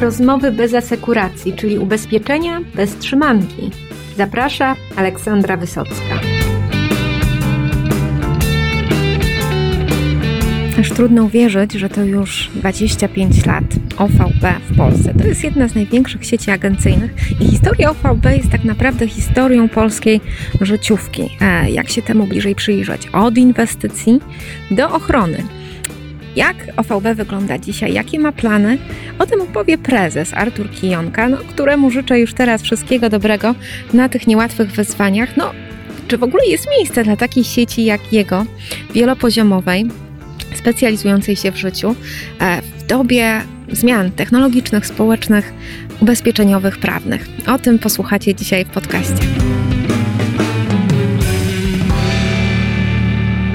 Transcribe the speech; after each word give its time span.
Rozmowy 0.00 0.52
bez 0.52 0.74
asekuracji, 0.74 1.52
czyli 1.52 1.78
ubezpieczenia 1.78 2.60
bez 2.74 2.96
trzymanki. 2.96 3.70
Zaprasza 4.16 4.76
Aleksandra 4.96 5.56
Wysocka. 5.56 6.20
Aż 10.80 10.90
trudno 10.90 11.24
uwierzyć, 11.24 11.72
że 11.72 11.88
to 11.88 12.04
już 12.04 12.50
25 12.54 13.46
lat 13.46 13.64
OVB 13.98 14.44
w 14.70 14.76
Polsce. 14.76 15.14
To 15.14 15.26
jest 15.26 15.44
jedna 15.44 15.68
z 15.68 15.74
największych 15.74 16.26
sieci 16.26 16.50
agencyjnych 16.50 17.14
i 17.40 17.44
historia 17.44 17.90
OVB 17.90 18.24
jest 18.26 18.50
tak 18.50 18.64
naprawdę 18.64 19.08
historią 19.08 19.68
polskiej 19.68 20.20
życiówki. 20.60 21.22
E, 21.40 21.70
jak 21.70 21.88
się 21.88 22.02
temu 22.02 22.26
bliżej 22.26 22.54
przyjrzeć? 22.54 23.08
Od 23.12 23.38
inwestycji 23.38 24.20
do 24.70 24.90
ochrony. 24.90 25.42
Jak 26.36 26.56
OVB 26.76 27.14
wygląda 27.14 27.58
dzisiaj? 27.58 27.92
Jakie 27.92 28.20
ma 28.20 28.32
plany? 28.32 28.78
O 29.18 29.26
tym 29.26 29.40
opowie 29.40 29.78
prezes 29.78 30.34
Artur 30.34 30.70
Kijonka, 30.70 31.28
no, 31.28 31.36
któremu 31.36 31.90
życzę 31.90 32.20
już 32.20 32.34
teraz 32.34 32.62
wszystkiego 32.62 33.10
dobrego 33.10 33.54
na 33.92 34.08
tych 34.08 34.26
niełatwych 34.26 34.70
wyzwaniach. 34.70 35.36
No, 35.36 35.50
czy 36.08 36.18
w 36.18 36.22
ogóle 36.22 36.46
jest 36.46 36.68
miejsce 36.78 37.04
dla 37.04 37.16
takiej 37.16 37.44
sieci 37.44 37.84
jak 37.84 38.12
jego, 38.12 38.46
wielopoziomowej, 38.94 39.86
specjalizującej 40.54 41.36
się 41.36 41.52
w 41.52 41.56
życiu, 41.56 41.94
e, 42.40 42.62
w 42.62 42.86
dobie 42.86 43.40
zmian 43.72 44.10
technologicznych, 44.10 44.86
społecznych, 44.86 45.52
ubezpieczeniowych, 46.00 46.78
prawnych? 46.78 47.28
O 47.46 47.58
tym 47.58 47.78
posłuchacie 47.78 48.34
dzisiaj 48.34 48.64
w 48.64 48.68
podcaście. 48.68 49.26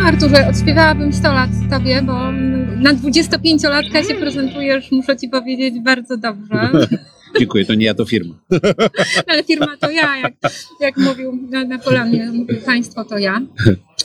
Arturze, 0.05 0.47
odśpiewałabym 0.47 1.13
100 1.13 1.33
lat 1.33 1.49
Tobie, 1.69 2.01
bo 2.01 2.31
na 2.75 2.93
25-latka 2.93 4.07
się 4.07 4.15
prezentujesz, 4.15 4.91
muszę 4.91 5.17
Ci 5.17 5.29
powiedzieć, 5.29 5.79
bardzo 5.79 6.17
dobrze. 6.17 6.69
Dziękuję, 7.39 7.65
to 7.65 7.73
nie 7.73 7.85
ja, 7.85 7.93
to 7.93 8.05
firma. 8.05 8.35
Ale 9.27 9.43
firma 9.43 9.77
to 9.77 9.89
ja, 9.89 10.17
jak, 10.17 10.33
jak 10.79 10.97
mówił 10.97 11.49
Napoleon, 11.67 12.09
mówił 12.33 12.61
państwo 12.65 13.05
to 13.05 13.17
ja. 13.17 13.41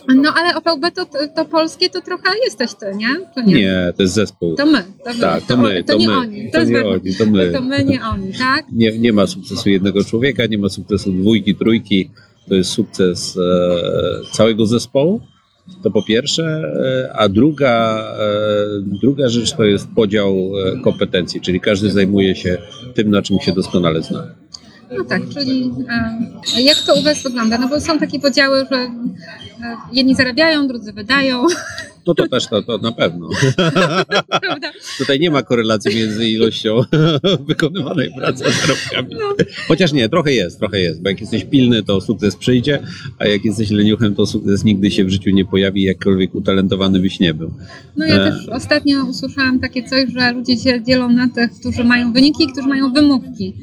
No 0.09 0.33
ale 0.35 0.55
OVB 0.55 0.95
to, 0.95 1.07
to 1.37 1.45
polskie, 1.45 1.91
to 1.91 2.01
trochę 2.01 2.31
jesteś 2.45 2.75
ty, 2.75 2.87
nie? 2.97 3.09
To 3.35 3.43
nie? 3.43 3.55
nie, 3.55 3.93
to 3.97 4.03
jest 4.03 4.15
zespół. 4.15 4.57
To 4.57 4.67
my. 4.67 4.85
To 5.05 5.15
my, 5.15 5.21
tak, 5.21 5.47
to, 5.47 5.57
my, 5.57 5.85
to, 5.85 5.93
to 5.93 5.99
nie 5.99 6.09
my. 6.09 6.17
oni. 6.17 6.51
To, 6.51 6.59
to 6.59 6.65
nie 6.65 6.87
oni, 6.87 7.15
to 7.15 7.27
my. 7.27 7.53
To 7.53 7.61
my, 7.61 7.85
nie 7.85 8.05
oni, 8.05 8.33
tak? 8.33 8.67
Nie, 8.73 8.99
nie 8.99 9.13
ma 9.13 9.27
sukcesu 9.27 9.71
jednego 9.71 10.05
człowieka, 10.05 10.47
nie 10.47 10.59
ma 10.59 10.69
sukcesu 10.69 11.13
dwójki, 11.13 11.55
trójki. 11.55 12.11
To 12.49 12.55
jest 12.55 12.71
sukces 12.71 13.37
e, 13.37 14.33
całego 14.33 14.67
zespołu 14.67 15.21
to 15.85 15.91
po 15.91 16.03
pierwsze, 16.03 16.45
e, 16.45 17.13
a 17.13 17.29
druga, 17.29 18.05
e, 18.19 18.27
druga 19.03 19.29
rzecz 19.29 19.53
to 19.53 19.65
jest 19.65 19.89
podział 19.95 20.35
e, 20.35 20.81
kompetencji, 20.81 21.41
czyli 21.41 21.61
każdy 21.61 21.91
zajmuje 21.91 22.37
się 22.37 22.59
tym, 22.95 23.11
na 23.11 23.23
czym 23.23 23.41
się 23.41 23.53
doskonale 23.53 24.03
zna. 24.03 24.27
No 24.99 25.05
tak, 25.05 25.23
czyli 25.29 25.73
jak 26.59 26.79
to 26.79 26.95
u 26.95 27.03
Was 27.03 27.23
wygląda? 27.23 27.59
No 27.59 27.69
bo 27.69 27.81
są 27.81 27.99
takie 27.99 28.21
podziały, 28.21 28.67
że 28.71 28.91
jedni 29.93 30.15
zarabiają, 30.15 30.69
drudzy 30.69 30.93
wydają. 30.93 31.47
No 32.07 32.15
to 32.15 32.29
też 32.29 32.47
to, 32.47 32.63
to 32.63 32.79
na 32.79 32.93
pewno. 32.93 33.29
Tutaj 34.99 35.21
nie 35.21 35.31
ma 35.31 35.43
korelacji 35.43 35.97
między 35.97 36.29
ilością 36.29 36.81
wykonywanej 37.49 38.11
pracy 38.17 38.45
a 38.47 38.51
zarobkami. 38.51 39.21
No. 39.21 39.45
Chociaż 39.69 39.93
nie, 39.93 40.09
trochę 40.09 40.33
jest, 40.33 40.59
trochę 40.59 40.81
jest, 40.81 41.03
bo 41.03 41.09
jak 41.09 41.21
jesteś 41.21 41.45
pilny, 41.45 41.83
to 41.83 42.01
sukces 42.01 42.37
przyjdzie, 42.37 42.83
a 43.19 43.27
jak 43.27 43.45
jesteś 43.45 43.71
leniuchem, 43.71 44.15
to 44.15 44.27
sukces 44.27 44.65
nigdy 44.65 44.91
się 44.91 45.05
w 45.05 45.11
życiu 45.11 45.31
nie 45.31 45.45
pojawi, 45.45 45.83
jakkolwiek 45.83 46.35
utalentowany 46.35 47.01
byś 47.01 47.21
nie 47.21 47.35
był. 47.35 47.53
No 47.97 48.07
ja 48.07 48.15
e... 48.15 48.31
też 48.31 48.49
ostatnio 48.49 49.05
usłyszałam 49.05 49.61
takie 49.61 49.83
coś, 49.83 50.05
że 50.13 50.33
ludzie 50.33 50.57
się 50.57 50.83
dzielą 50.83 51.09
na 51.09 51.29
tych, 51.29 51.51
którzy 51.61 51.85
mają 51.85 52.13
wyniki 52.13 52.45
i 52.45 52.53
którzy 52.53 52.69
mają 52.69 52.93
wymówki. 52.93 53.55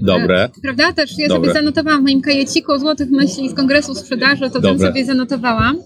Dobre. 0.00 0.44
E, 0.44 0.50
prawda? 0.62 0.92
Też 0.92 1.18
ja 1.18 1.28
Dobre. 1.28 1.50
sobie 1.50 1.60
zanotowałam 1.60 2.00
w 2.00 2.02
moim 2.02 2.20
kajeciku 2.20 2.78
złotych 2.78 3.10
myśli 3.10 3.50
z 3.50 3.54
Kongresu 3.54 3.94
Sprzedaży, 3.94 4.50
to 4.50 4.60
tam 4.60 4.78
sobie 4.78 5.04
zanotowałam. 5.04 5.76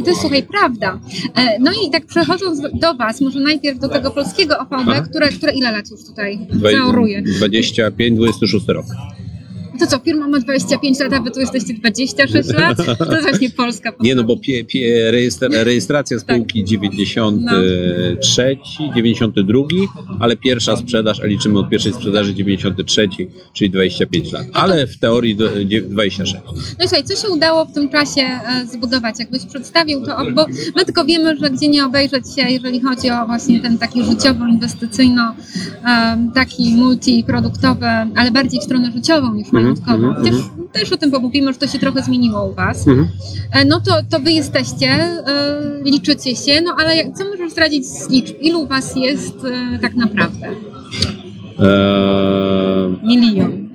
I 0.00 0.04
to 0.04 0.10
jest, 0.10 0.20
słuchaj, 0.20 0.42
prawda. 0.42 1.00
E, 1.36 1.58
no 1.58 1.70
i 1.86 1.90
tak 1.90 2.06
przechodząc 2.06 2.60
do 2.74 2.94
Was, 2.94 3.20
może 3.20 3.40
najpierw 3.40 3.78
do 3.78 3.88
tego 3.88 4.10
polskiego 4.10 4.58
OVB, 4.58 5.08
które, 5.10 5.28
które 5.28 5.52
ile 5.52 5.72
lat 5.72 5.90
już 5.90 6.04
tutaj 6.04 6.38
zaoruje? 6.72 7.22
25-26 7.22 8.68
rok. 8.68 8.86
To 9.80 9.86
co, 9.86 9.98
firma 9.98 10.28
ma 10.28 10.40
25 10.40 11.00
lat, 11.00 11.12
a 11.12 11.20
wy 11.20 11.30
tu 11.30 11.40
jesteście 11.40 11.74
26 11.74 12.48
lat? 12.52 12.76
To 12.76 13.12
jest 13.12 13.22
właśnie 13.22 13.50
Polska. 13.50 13.92
Nie, 14.00 14.14
no 14.14 14.24
bo 14.24 14.36
pie, 14.36 14.64
pie, 14.64 15.10
rejestracja 15.64 16.18
spółki 16.18 16.60
tak. 16.60 16.68
93, 16.68 18.56
no. 18.78 18.94
92, 18.94 19.62
ale 20.20 20.36
pierwsza 20.36 20.76
sprzedaż, 20.76 21.20
a 21.20 21.26
liczymy 21.26 21.58
od 21.58 21.68
pierwszej 21.68 21.92
sprzedaży 21.92 22.34
93, 22.34 23.08
czyli 23.52 23.70
25 23.70 24.32
lat. 24.32 24.46
Ale 24.52 24.86
w 24.86 24.98
teorii 24.98 25.36
26. 25.36 26.34
No 26.78 26.84
i 26.84 26.88
słuchaj, 26.88 27.04
co 27.04 27.16
się 27.16 27.28
udało 27.28 27.64
w 27.64 27.72
tym 27.72 27.88
czasie 27.88 28.20
e, 28.22 28.66
zbudować? 28.66 29.18
Jakbyś 29.18 29.46
przedstawił 29.46 30.02
to, 30.06 30.16
bo 30.34 30.46
my 30.76 30.84
tylko 30.84 31.04
wiemy, 31.04 31.36
że 31.36 31.50
gdzie 31.50 31.68
nie 31.68 31.84
obejrzeć 31.84 32.34
się, 32.36 32.42
jeżeli 32.42 32.80
chodzi 32.80 33.10
o 33.10 33.26
właśnie 33.26 33.60
ten 33.60 33.78
taki 33.78 34.04
życiowo-inwestycyjno, 34.04 35.34
taki 36.34 36.74
multiproduktowy, 36.74 37.86
ale 38.16 38.30
bardziej 38.30 38.60
w 38.60 38.64
stronę 38.64 38.92
życiową 38.92 39.34
niż 39.34 39.52
mają 39.52 39.69
majątkową. 39.70 40.08
Mm 40.08 40.14
-hmm. 40.14 40.24
też, 40.24 40.34
też 40.72 40.92
o 40.92 40.96
tym 40.96 41.10
pomówimy, 41.10 41.52
że 41.52 41.58
to 41.58 41.66
się 41.66 41.78
trochę 41.78 42.02
zmieniło 42.02 42.44
u 42.44 42.54
Was. 42.54 42.86
Mm 42.88 43.04
-hmm. 43.04 43.66
No 43.66 43.80
to, 43.80 43.92
to 44.10 44.20
Wy 44.20 44.32
jesteście, 44.32 44.86
e, 44.86 45.22
liczycie 45.84 46.36
się, 46.36 46.60
no 46.60 46.76
ale 46.78 47.12
co 47.12 47.24
możesz 47.24 47.52
zdradzić 47.52 47.86
z 47.86 48.10
liczb? 48.10 48.34
Ilu 48.40 48.66
Was 48.66 48.96
jest 48.96 49.44
e, 49.44 49.78
tak 49.78 49.94
naprawdę? 49.94 50.48
Eee... 51.58 53.06
Milion 53.06 53.70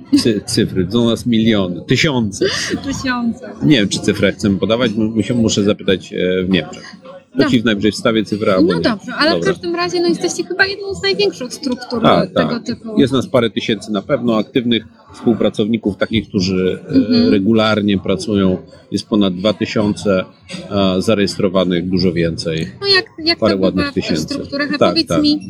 cyfry, 0.46 0.84
do 0.84 1.04
nas 1.04 1.26
miliony, 1.26 1.80
tysiące. 1.86 2.44
Tysiące. 2.84 3.50
Nie 3.62 3.76
wiem, 3.76 3.88
czy 3.88 4.00
cyfrę 4.00 4.32
chcemy 4.32 4.58
podawać, 4.58 4.90
muszę 5.34 5.64
zapytać 5.64 6.14
w 6.44 6.48
Niemczech. 6.48 6.96
No 7.38 7.50
ci 7.50 7.60
w 7.60 7.64
najwyżej 7.64 7.92
wstawię 7.92 8.24
cyfrę 8.24 8.58
No 8.62 8.80
dobrze, 8.80 9.14
ale 9.18 9.30
Dobra. 9.30 9.52
w 9.52 9.54
każdym 9.54 9.74
razie 9.74 10.00
no, 10.00 10.08
jesteście 10.08 10.44
chyba 10.44 10.66
jedną 10.66 10.94
z 10.94 11.02
największych 11.02 11.54
struktur 11.54 12.02
tak, 12.02 12.32
tego 12.32 12.50
tak. 12.50 12.62
typu. 12.62 13.00
Jest 13.00 13.12
nas 13.12 13.26
parę 13.26 13.50
tysięcy 13.50 13.92
na 13.92 14.02
pewno 14.02 14.36
aktywnych 14.36 14.84
współpracowników, 15.14 15.96
takich, 15.96 16.28
którzy 16.28 16.80
e, 16.88 16.94
mhm. 16.94 17.30
regularnie 17.30 17.98
pracują. 17.98 18.56
Jest 18.92 19.08
ponad 19.08 19.34
2000 19.34 20.24
a 20.70 21.00
zarejestrowanych, 21.00 21.88
dużo 21.88 22.12
więcej. 22.12 22.70
No 22.80 22.86
jak, 22.86 23.04
jak 23.18 23.38
parę 23.38 23.54
to 23.54 23.62
ładnych 23.62 23.92
tysięcy. 23.92 24.22
w 24.22 24.30
strukturach? 24.30 24.68
A 24.74 24.78
tak, 24.78 24.90
powiedz 24.90 25.08
tak. 25.08 25.22
mi, 25.22 25.40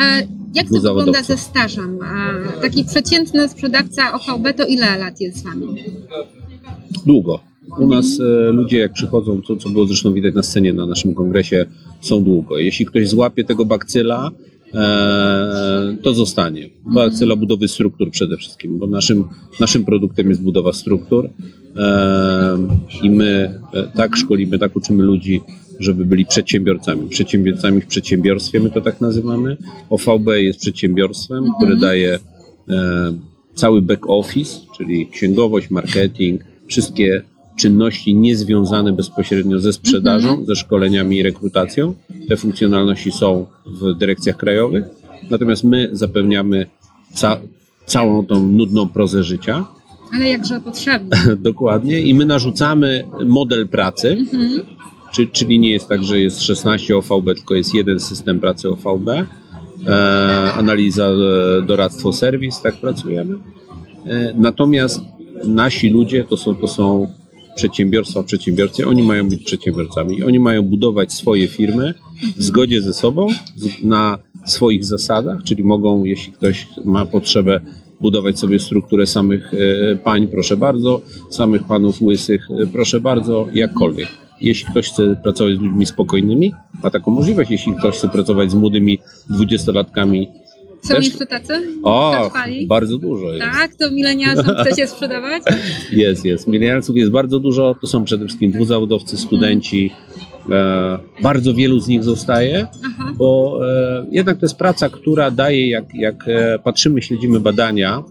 e, 0.00 0.26
jak 0.54 0.68
to 0.68 0.94
wygląda 0.94 1.22
ze 1.22 1.36
stażem? 1.36 1.98
Taki 2.62 2.84
przeciętny 2.84 3.48
sprzedawca 3.48 4.12
OVB 4.12 4.52
to 4.56 4.66
ile 4.66 4.98
lat 4.98 5.20
jest 5.20 5.38
z 5.38 5.42
Wami? 5.42 5.66
Długo. 7.06 7.51
U 7.78 7.86
nas 7.86 8.20
e, 8.20 8.52
ludzie 8.52 8.78
jak 8.78 8.92
przychodzą, 8.92 9.42
to 9.42 9.56
co 9.56 9.68
było 9.68 9.86
zresztą 9.86 10.12
widać 10.12 10.34
na 10.34 10.42
scenie 10.42 10.72
na 10.72 10.86
naszym 10.86 11.14
kongresie, 11.14 11.66
są 12.00 12.24
długo. 12.24 12.58
Jeśli 12.58 12.86
ktoś 12.86 13.08
złapie 13.08 13.44
tego 13.44 13.64
bakcyla, 13.64 14.30
e, 14.74 15.96
to 16.02 16.14
zostanie. 16.14 16.68
Bakcyla 16.86 17.36
budowy 17.36 17.68
struktur 17.68 18.10
przede 18.10 18.36
wszystkim, 18.36 18.78
bo 18.78 18.86
naszym, 18.86 19.24
naszym 19.60 19.84
produktem 19.84 20.28
jest 20.28 20.42
budowa 20.42 20.72
struktur 20.72 21.30
e, 21.76 22.58
i 23.02 23.10
my 23.10 23.60
tak 23.94 24.16
szkolimy, 24.16 24.58
tak 24.58 24.76
uczymy 24.76 25.02
ludzi, 25.02 25.40
żeby 25.80 26.04
byli 26.04 26.26
przedsiębiorcami. 26.26 27.08
Przedsiębiorcami 27.08 27.80
w 27.80 27.86
przedsiębiorstwie, 27.86 28.60
my 28.60 28.70
to 28.70 28.80
tak 28.80 29.00
nazywamy. 29.00 29.56
OVB 29.90 30.28
jest 30.36 30.60
przedsiębiorstwem, 30.60 31.44
które 31.58 31.76
daje 31.76 32.18
cały 33.54 33.82
back 33.82 34.04
office, 34.08 34.60
czyli 34.76 35.06
księgowość, 35.06 35.70
marketing, 35.70 36.44
wszystkie 36.66 37.22
czynności 37.56 38.14
niezwiązane 38.14 38.92
bezpośrednio 38.92 39.60
ze 39.60 39.72
sprzedażą, 39.72 40.28
mhm. 40.28 40.46
ze 40.46 40.56
szkoleniami 40.56 41.16
i 41.16 41.22
rekrutacją. 41.22 41.94
Te 42.28 42.36
funkcjonalności 42.36 43.12
są 43.12 43.46
w 43.66 43.94
dyrekcjach 43.94 44.36
krajowych, 44.36 44.84
natomiast 45.30 45.64
my 45.64 45.88
zapewniamy 45.92 46.66
ca 47.14 47.40
całą 47.86 48.26
tą 48.26 48.48
nudną 48.48 48.88
prozę 48.88 49.22
życia. 49.22 49.66
Ale 50.14 50.28
jakże 50.28 50.60
potrzebne. 50.60 51.16
Dokładnie. 51.36 52.00
I 52.00 52.14
my 52.14 52.26
narzucamy 52.26 53.04
model 53.26 53.68
pracy, 53.68 54.08
mhm. 54.08 54.60
czy, 55.12 55.26
czyli 55.26 55.58
nie 55.58 55.70
jest 55.70 55.88
tak, 55.88 56.04
że 56.04 56.20
jest 56.20 56.42
16 56.42 56.96
OVB, 56.96 57.24
tylko 57.34 57.54
jest 57.54 57.74
jeden 57.74 58.00
system 58.00 58.40
pracy 58.40 58.68
OVB. 58.68 59.08
E, 59.86 60.52
analiza, 60.52 61.06
e, 61.06 61.62
doradztwo, 61.62 62.12
serwis, 62.12 62.60
tak 62.62 62.76
pracujemy. 62.76 63.34
E, 64.06 64.34
natomiast 64.36 65.00
nasi 65.44 65.90
ludzie 65.90 66.24
to 66.24 66.36
są, 66.36 66.54
to 66.54 66.68
są 66.68 67.12
przedsiębiorstwa, 67.54 68.22
przedsiębiorcy, 68.22 68.86
oni 68.86 69.02
mają 69.02 69.28
być 69.28 69.42
przedsiębiorcami. 69.44 70.22
Oni 70.22 70.38
mają 70.38 70.62
budować 70.62 71.12
swoje 71.12 71.48
firmy 71.48 71.94
w 72.36 72.42
zgodzie 72.42 72.82
ze 72.82 72.92
sobą, 72.92 73.26
na 73.82 74.18
swoich 74.46 74.84
zasadach, 74.84 75.42
czyli 75.42 75.64
mogą, 75.64 76.04
jeśli 76.04 76.32
ktoś 76.32 76.66
ma 76.84 77.06
potrzebę 77.06 77.60
budować 78.00 78.38
sobie 78.38 78.58
strukturę 78.58 79.06
samych 79.06 79.54
e, 79.54 79.96
pań, 79.96 80.28
proszę 80.28 80.56
bardzo, 80.56 81.00
samych 81.30 81.64
panów 81.64 82.02
łysych, 82.02 82.48
e, 82.62 82.66
proszę 82.66 83.00
bardzo, 83.00 83.48
jakkolwiek. 83.54 84.08
jeśli 84.40 84.70
ktoś 84.70 84.90
chce 84.90 85.16
pracować 85.22 85.56
z 85.56 85.60
ludźmi 85.60 85.86
spokojnymi, 85.86 86.52
ma 86.82 86.90
taką 86.90 87.10
możliwość. 87.10 87.50
Jeśli 87.50 87.74
ktoś 87.74 87.96
chce 87.96 88.08
pracować 88.08 88.50
z 88.50 88.54
młodymi 88.54 88.98
dwudziestolatkami, 89.30 90.28
Są 90.82 90.94
Też- 90.94 91.06
jeszcze 91.06 91.26
tacy? 91.26 91.54
o, 91.82 92.30
bardzo 92.66 92.98
dużo 92.98 93.32
jest. 93.32 93.44
Tak, 93.52 93.74
to 93.74 93.90
milenialsom 93.90 94.56
chcecie 94.56 94.86
sprzedawać? 94.86 95.42
Jest, 95.92 96.24
jest. 96.24 96.48
Milenialsów 96.48 96.96
jest 96.96 97.10
bardzo 97.10 97.38
dużo. 97.40 97.76
To 97.80 97.86
są 97.86 98.04
przede 98.04 98.24
wszystkim 98.24 98.52
dwuzawodowcy, 98.52 99.16
studenci. 99.16 99.92
E, 100.50 100.98
bardzo 101.22 101.54
wielu 101.54 101.80
z 101.80 101.88
nich 101.88 102.04
zostaje, 102.04 102.66
Aha. 102.84 103.12
bo 103.16 103.60
e, 103.68 104.06
jednak 104.10 104.38
to 104.38 104.46
jest 104.46 104.56
praca, 104.56 104.88
która 104.88 105.30
daje, 105.30 105.68
jak, 105.68 105.94
jak 105.94 106.28
e, 106.28 106.58
patrzymy, 106.58 107.02
śledzimy 107.02 107.40
badania, 107.40 108.02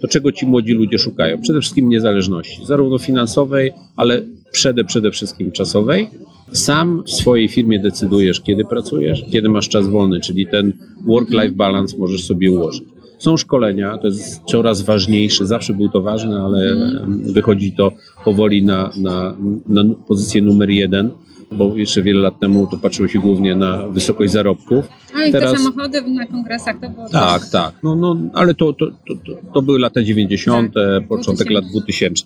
to 0.00 0.08
czego 0.08 0.32
ci 0.32 0.46
młodzi 0.46 0.72
ludzie 0.72 0.98
szukają? 0.98 1.40
Przede 1.40 1.60
wszystkim 1.60 1.88
niezależności, 1.88 2.66
zarówno 2.66 2.98
finansowej, 2.98 3.72
ale 3.96 4.22
przede, 4.50 4.84
przede 4.84 5.10
wszystkim 5.10 5.52
czasowej. 5.52 6.08
Sam 6.52 7.02
w 7.06 7.10
swojej 7.10 7.48
firmie 7.48 7.78
decydujesz, 7.78 8.40
kiedy 8.40 8.64
pracujesz, 8.64 9.24
kiedy 9.32 9.48
masz 9.48 9.68
czas 9.68 9.88
wolny, 9.88 10.20
czyli 10.20 10.46
ten 10.46 10.72
work-life 11.06 11.52
balance 11.52 11.98
możesz 11.98 12.24
sobie 12.24 12.50
ułożyć. 12.52 12.84
Są 13.18 13.36
szkolenia, 13.36 13.98
to 13.98 14.06
jest 14.06 14.40
coraz 14.48 14.82
ważniejsze, 14.82 15.46
zawsze 15.46 15.72
był 15.74 15.88
to 15.88 16.02
ważne, 16.02 16.42
ale 16.42 16.72
em, 16.72 17.22
wychodzi 17.32 17.72
to 17.72 17.92
powoli 18.24 18.62
na, 18.64 18.90
na, 18.96 19.36
na 19.68 19.84
pozycję 20.08 20.42
numer 20.42 20.70
jeden, 20.70 21.10
bo 21.52 21.76
jeszcze 21.76 22.02
wiele 22.02 22.20
lat 22.20 22.40
temu 22.40 22.66
to 22.66 22.76
patrzyło 22.78 23.08
się 23.08 23.18
głównie 23.18 23.56
na 23.56 23.88
wysokość 23.88 24.32
zarobków. 24.32 24.88
No 25.14 25.24
i 25.24 25.32
Teraz- 25.32 25.52
te 25.52 25.58
samochody 25.58 26.02
na 26.02 26.26
kongresach 26.26 26.80
to 26.80 26.90
było 26.90 27.08
Tak, 27.08 27.40
też- 27.42 27.50
tak. 27.50 27.74
No, 27.82 27.94
no, 27.94 28.16
ale 28.34 28.54
to, 28.54 28.72
to, 28.72 28.86
to, 28.86 29.14
to, 29.26 29.32
to 29.54 29.62
były 29.62 29.78
lata 29.78 30.02
90., 30.02 30.74
Tak, 30.74 31.08
początek 31.08 31.46
2000. 31.48 31.54
lat 31.54 31.64
2000. 31.72 32.24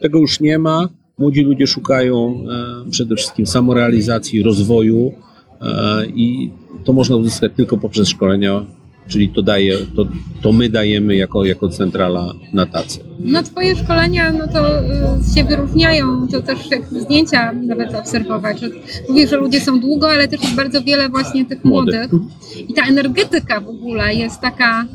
Tego 0.00 0.18
już 0.18 0.40
nie 0.40 0.58
ma. 0.58 0.88
Młodzi 1.18 1.40
ludzie 1.40 1.66
szukają 1.66 2.44
e, 2.86 2.90
przede 2.90 3.16
wszystkim 3.16 3.46
samorealizacji, 3.46 4.42
rozwoju 4.42 5.12
e, 5.60 6.06
i 6.06 6.50
to 6.84 6.92
można 6.92 7.16
uzyskać 7.16 7.52
tylko 7.56 7.78
poprzez 7.78 8.08
szkolenia, 8.08 8.64
czyli 9.08 9.28
to 9.28 9.42
daje, 9.42 9.78
to, 9.96 10.06
to 10.42 10.52
my 10.52 10.68
dajemy 10.68 11.16
jako, 11.16 11.44
jako 11.44 11.68
centrala 11.68 12.34
na 12.52 12.66
tacy. 12.66 13.00
No 13.20 13.42
twoje 13.42 13.76
szkolenia 13.76 14.32
no 14.32 14.48
to 14.48 14.80
y, 14.80 15.34
się 15.34 15.44
wyróżniają, 15.44 16.28
to 16.28 16.42
też 16.42 16.70
jak 16.70 16.86
zdjęcia 16.86 17.52
nawet 17.52 17.94
obserwować, 17.94 18.60
mówisz, 19.08 19.30
że 19.30 19.36
ludzie 19.36 19.60
są 19.60 19.80
długo, 19.80 20.10
ale 20.10 20.28
też 20.28 20.42
jest 20.42 20.54
bardzo 20.54 20.82
wiele 20.82 21.08
właśnie 21.08 21.44
tych 21.44 21.64
Młody. 21.64 21.92
młodych 21.98 22.20
i 22.68 22.74
ta 22.74 22.86
energetyka 22.86 23.60
w 23.60 23.68
ogóle 23.68 24.14
jest 24.14 24.40
taka 24.40 24.86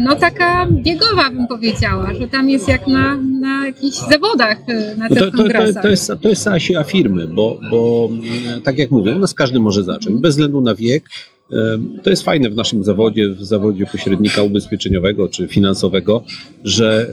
no 0.00 0.16
taka 0.16 0.66
biegowa 0.70 1.30
bym 1.30 1.46
powiedziała, 1.46 2.14
że 2.14 2.28
tam 2.28 2.50
jest 2.50 2.68
jak 2.68 2.86
na, 2.86 3.16
na 3.16 3.66
jakichś 3.66 3.96
zawodach 3.96 4.58
y, 4.68 4.96
na 4.96 5.08
tych 5.08 5.18
to, 5.18 5.24
to, 5.24 5.30
to, 5.30 5.36
kongresach. 5.36 5.82
to, 5.82 5.88
jest, 5.88 6.12
to 6.22 6.28
jest 6.28 6.48
siła 6.58 6.84
firmy, 6.84 7.26
bo, 7.26 7.60
bo 7.70 8.08
mm, 8.10 8.62
tak 8.62 8.78
jak 8.78 8.90
mówię, 8.90 9.16
u 9.16 9.18
nas 9.18 9.34
każdy 9.34 9.60
może 9.60 9.82
zacząć, 9.82 10.20
bez 10.20 10.30
względu 10.30 10.60
na 10.60 10.74
wiek. 10.74 11.04
To 12.02 12.10
jest 12.10 12.22
fajne 12.22 12.50
w 12.50 12.56
naszym 12.56 12.84
zawodzie, 12.84 13.28
w 13.28 13.44
zawodzie 13.44 13.86
pośrednika 13.86 14.42
ubezpieczeniowego 14.42 15.28
czy 15.28 15.48
finansowego, 15.48 16.24
że 16.64 17.06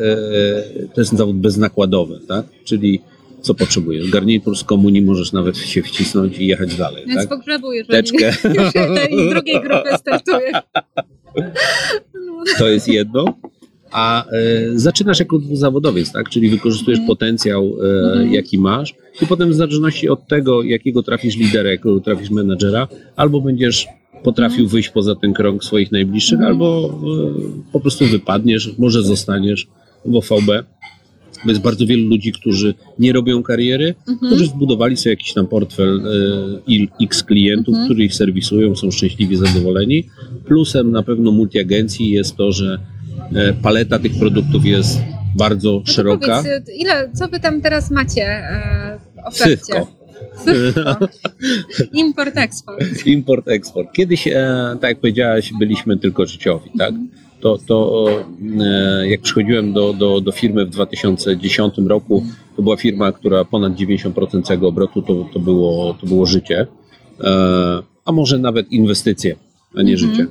e, 0.86 0.88
to 0.88 1.02
jest 1.02 1.14
zawód 1.14 1.38
beznakładowy, 1.38 2.20
tak? 2.28 2.46
Czyli 2.64 3.02
co 3.42 3.54
potrzebujesz? 3.54 4.10
Garnitur 4.12 4.58
z 4.58 4.64
komunii 4.64 5.02
możesz 5.02 5.32
nawet 5.32 5.58
się 5.58 5.82
wcisnąć 5.82 6.38
i 6.38 6.48
jechać 6.48 6.76
dalej, 6.76 7.06
Więc 7.08 7.20
tak? 7.20 7.30
pogrzebu, 7.30 7.74
jeżeli 7.74 8.04
Teczkę. 8.04 8.34
już 8.64 8.74
tej 8.74 9.30
drugiej 9.30 9.62
grupy 9.62 9.98
startuje. 9.98 10.52
To 12.58 12.70
jest 12.70 12.88
jedno. 12.88 13.26
A 13.92 14.26
e, 14.26 14.30
zaczynasz 14.74 15.20
jako 15.20 15.40
dwuzawodowiec, 15.40 16.12
tak? 16.12 16.30
Czyli 16.30 16.50
wykorzystujesz 16.50 17.00
potencjał, 17.08 17.74
e, 17.84 18.28
jaki 18.28 18.58
masz, 18.58 18.94
i 19.22 19.28
potem 19.28 19.50
w 19.50 19.54
zależności 19.54 20.10
od 20.10 20.28
tego, 20.28 20.64
jakiego 20.64 21.04
trafisz 21.04 21.38
lidera, 21.38 21.70
jakiego 21.70 22.00
trafisz 22.00 22.30
menadżera, 22.30 22.88
albo 23.16 23.42
będziesz 23.42 23.88
potrafił 24.24 24.68
wyjść 24.68 24.90
poza 24.90 25.16
ten 25.16 25.34
krąg 25.34 25.64
swoich 25.64 25.92
najbliższych, 25.92 26.42
albo 26.42 26.90
e, 26.90 27.72
po 27.72 27.80
prostu 27.80 28.06
wypadniesz, 28.06 28.70
może 28.78 29.04
zostaniesz 29.04 29.68
w 30.06 30.16
OVB. 30.16 30.50
Jest 31.46 31.62
bardzo 31.62 31.86
wielu 31.86 32.08
ludzi, 32.08 32.32
którzy 32.32 32.74
nie 33.00 33.14
robią 33.14 33.44
kariery, 33.44 33.96
którzy 34.28 34.46
zbudowali 34.46 34.98
sobie 34.98 35.14
jakiś 35.14 35.34
tam 35.34 35.48
portfel 35.48 36.00
e, 36.00 36.12
il- 36.68 36.88
X 37.04 37.24
klientów, 37.24 37.76
którzy 37.86 38.04
ich 38.04 38.14
serwisują, 38.16 38.76
są 38.76 38.92
szczęśliwi, 38.92 39.36
zadowoleni. 39.36 40.04
Plusem 40.46 40.92
na 40.92 41.04
pewno 41.04 41.32
multiagencji 41.32 42.10
jest 42.12 42.36
to, 42.36 42.52
że 42.52 42.80
e, 43.36 43.54
paleta 43.54 44.00
tych 44.00 44.20
produktów 44.20 44.66
jest 44.66 45.00
bardzo 45.38 45.72
No 45.88 45.94
szeroka. 45.94 46.38
Powiedz, 46.38 46.70
y, 46.70 46.74
ile, 46.74 47.10
co 47.14 47.28
wy 47.28 47.40
tam 47.40 47.62
teraz 47.62 47.92
macie 47.92 48.22
e, 48.24 49.00
w 49.16 49.28
ofercie? 49.28 49.56
Wszystko. 49.56 49.88
Wszystko. 50.46 51.08
Import, 51.94 52.38
eksport. 52.38 53.06
Import, 53.06 53.48
eksport. 53.48 53.92
Kiedyś, 53.94 54.28
e, 54.28 54.78
tak 54.82 54.90
jak 54.90 55.00
powiedziałaś, 55.00 55.52
byliśmy 55.60 55.98
tylko 55.98 56.26
życiowi, 56.26 56.70
tak? 56.78 56.94
To, 57.42 57.58
to 57.68 58.06
e, 58.60 59.10
jak 59.10 59.22
przychodziłem 59.22 59.74
do, 59.74 59.94
do, 59.94 60.22
do 60.22 60.32
firmy 60.32 60.66
w 60.66 60.70
2010 60.70 61.74
roku, 61.88 62.26
to 62.56 62.62
była 62.62 62.78
firma, 62.78 63.12
która 63.12 63.46
ponad 63.46 63.74
90% 63.74 64.44
całego 64.44 64.68
obrotu 64.68 65.02
to, 65.02 65.26
to, 65.34 65.40
było, 65.40 65.98
to 66.02 66.08
było 66.08 66.26
życie, 66.26 66.68
e, 67.22 67.84
a 68.06 68.12
może 68.12 68.40
nawet 68.40 68.72
inwestycje, 68.72 69.36
a 69.76 69.82
nie 69.82 69.98
życie. 69.98 70.28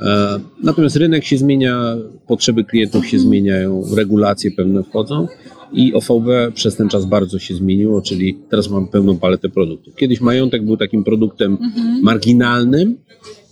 E, 0.00 0.40
Natomiast 0.62 0.96
rynek 0.96 1.24
się 1.24 1.38
zmienia, 1.38 1.96
potrzeby 2.26 2.64
klientów 2.64 3.06
się 3.06 3.18
zmieniają, 3.18 3.82
regulacje 3.96 4.50
pewne 4.50 4.82
wchodzą 4.82 5.28
i 5.72 5.94
OVB 5.94 6.54
przez 6.54 6.76
ten 6.76 6.88
czas 6.88 7.04
bardzo 7.04 7.38
się 7.38 7.54
zmieniło, 7.54 8.02
czyli 8.02 8.38
teraz 8.50 8.70
mam 8.70 8.88
pełną 8.88 9.16
paletę 9.18 9.48
produktów. 9.48 9.94
Kiedyś 9.94 10.20
majątek 10.20 10.64
był 10.64 10.76
takim 10.76 11.04
produktem 11.04 11.58
marginalnym, 12.02 12.96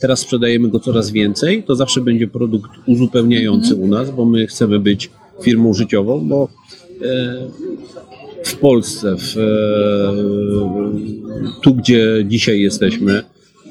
teraz 0.03 0.21
sprzedajemy 0.21 0.69
go 0.69 0.81
coraz 0.81 1.11
więcej. 1.11 1.63
To 1.63 1.77
zawsze 1.77 2.01
będzie 2.01 2.29
produkt 2.29 2.71
uzupełniający 2.87 3.75
u 3.75 3.87
nas, 3.89 4.11
bo 4.11 4.25
my 4.25 4.47
chcemy 4.47 4.81
być 4.81 5.11
firmą 5.43 5.75
życiową, 5.75 6.29
bo 6.29 6.49
e, 7.03 7.37
w 8.45 8.57
Polsce, 8.57 9.17
w, 9.19 9.37
e, 9.37 9.43
tu 11.63 11.75
gdzie 11.75 12.25
dzisiaj 12.29 12.61
jesteśmy, 12.61 13.23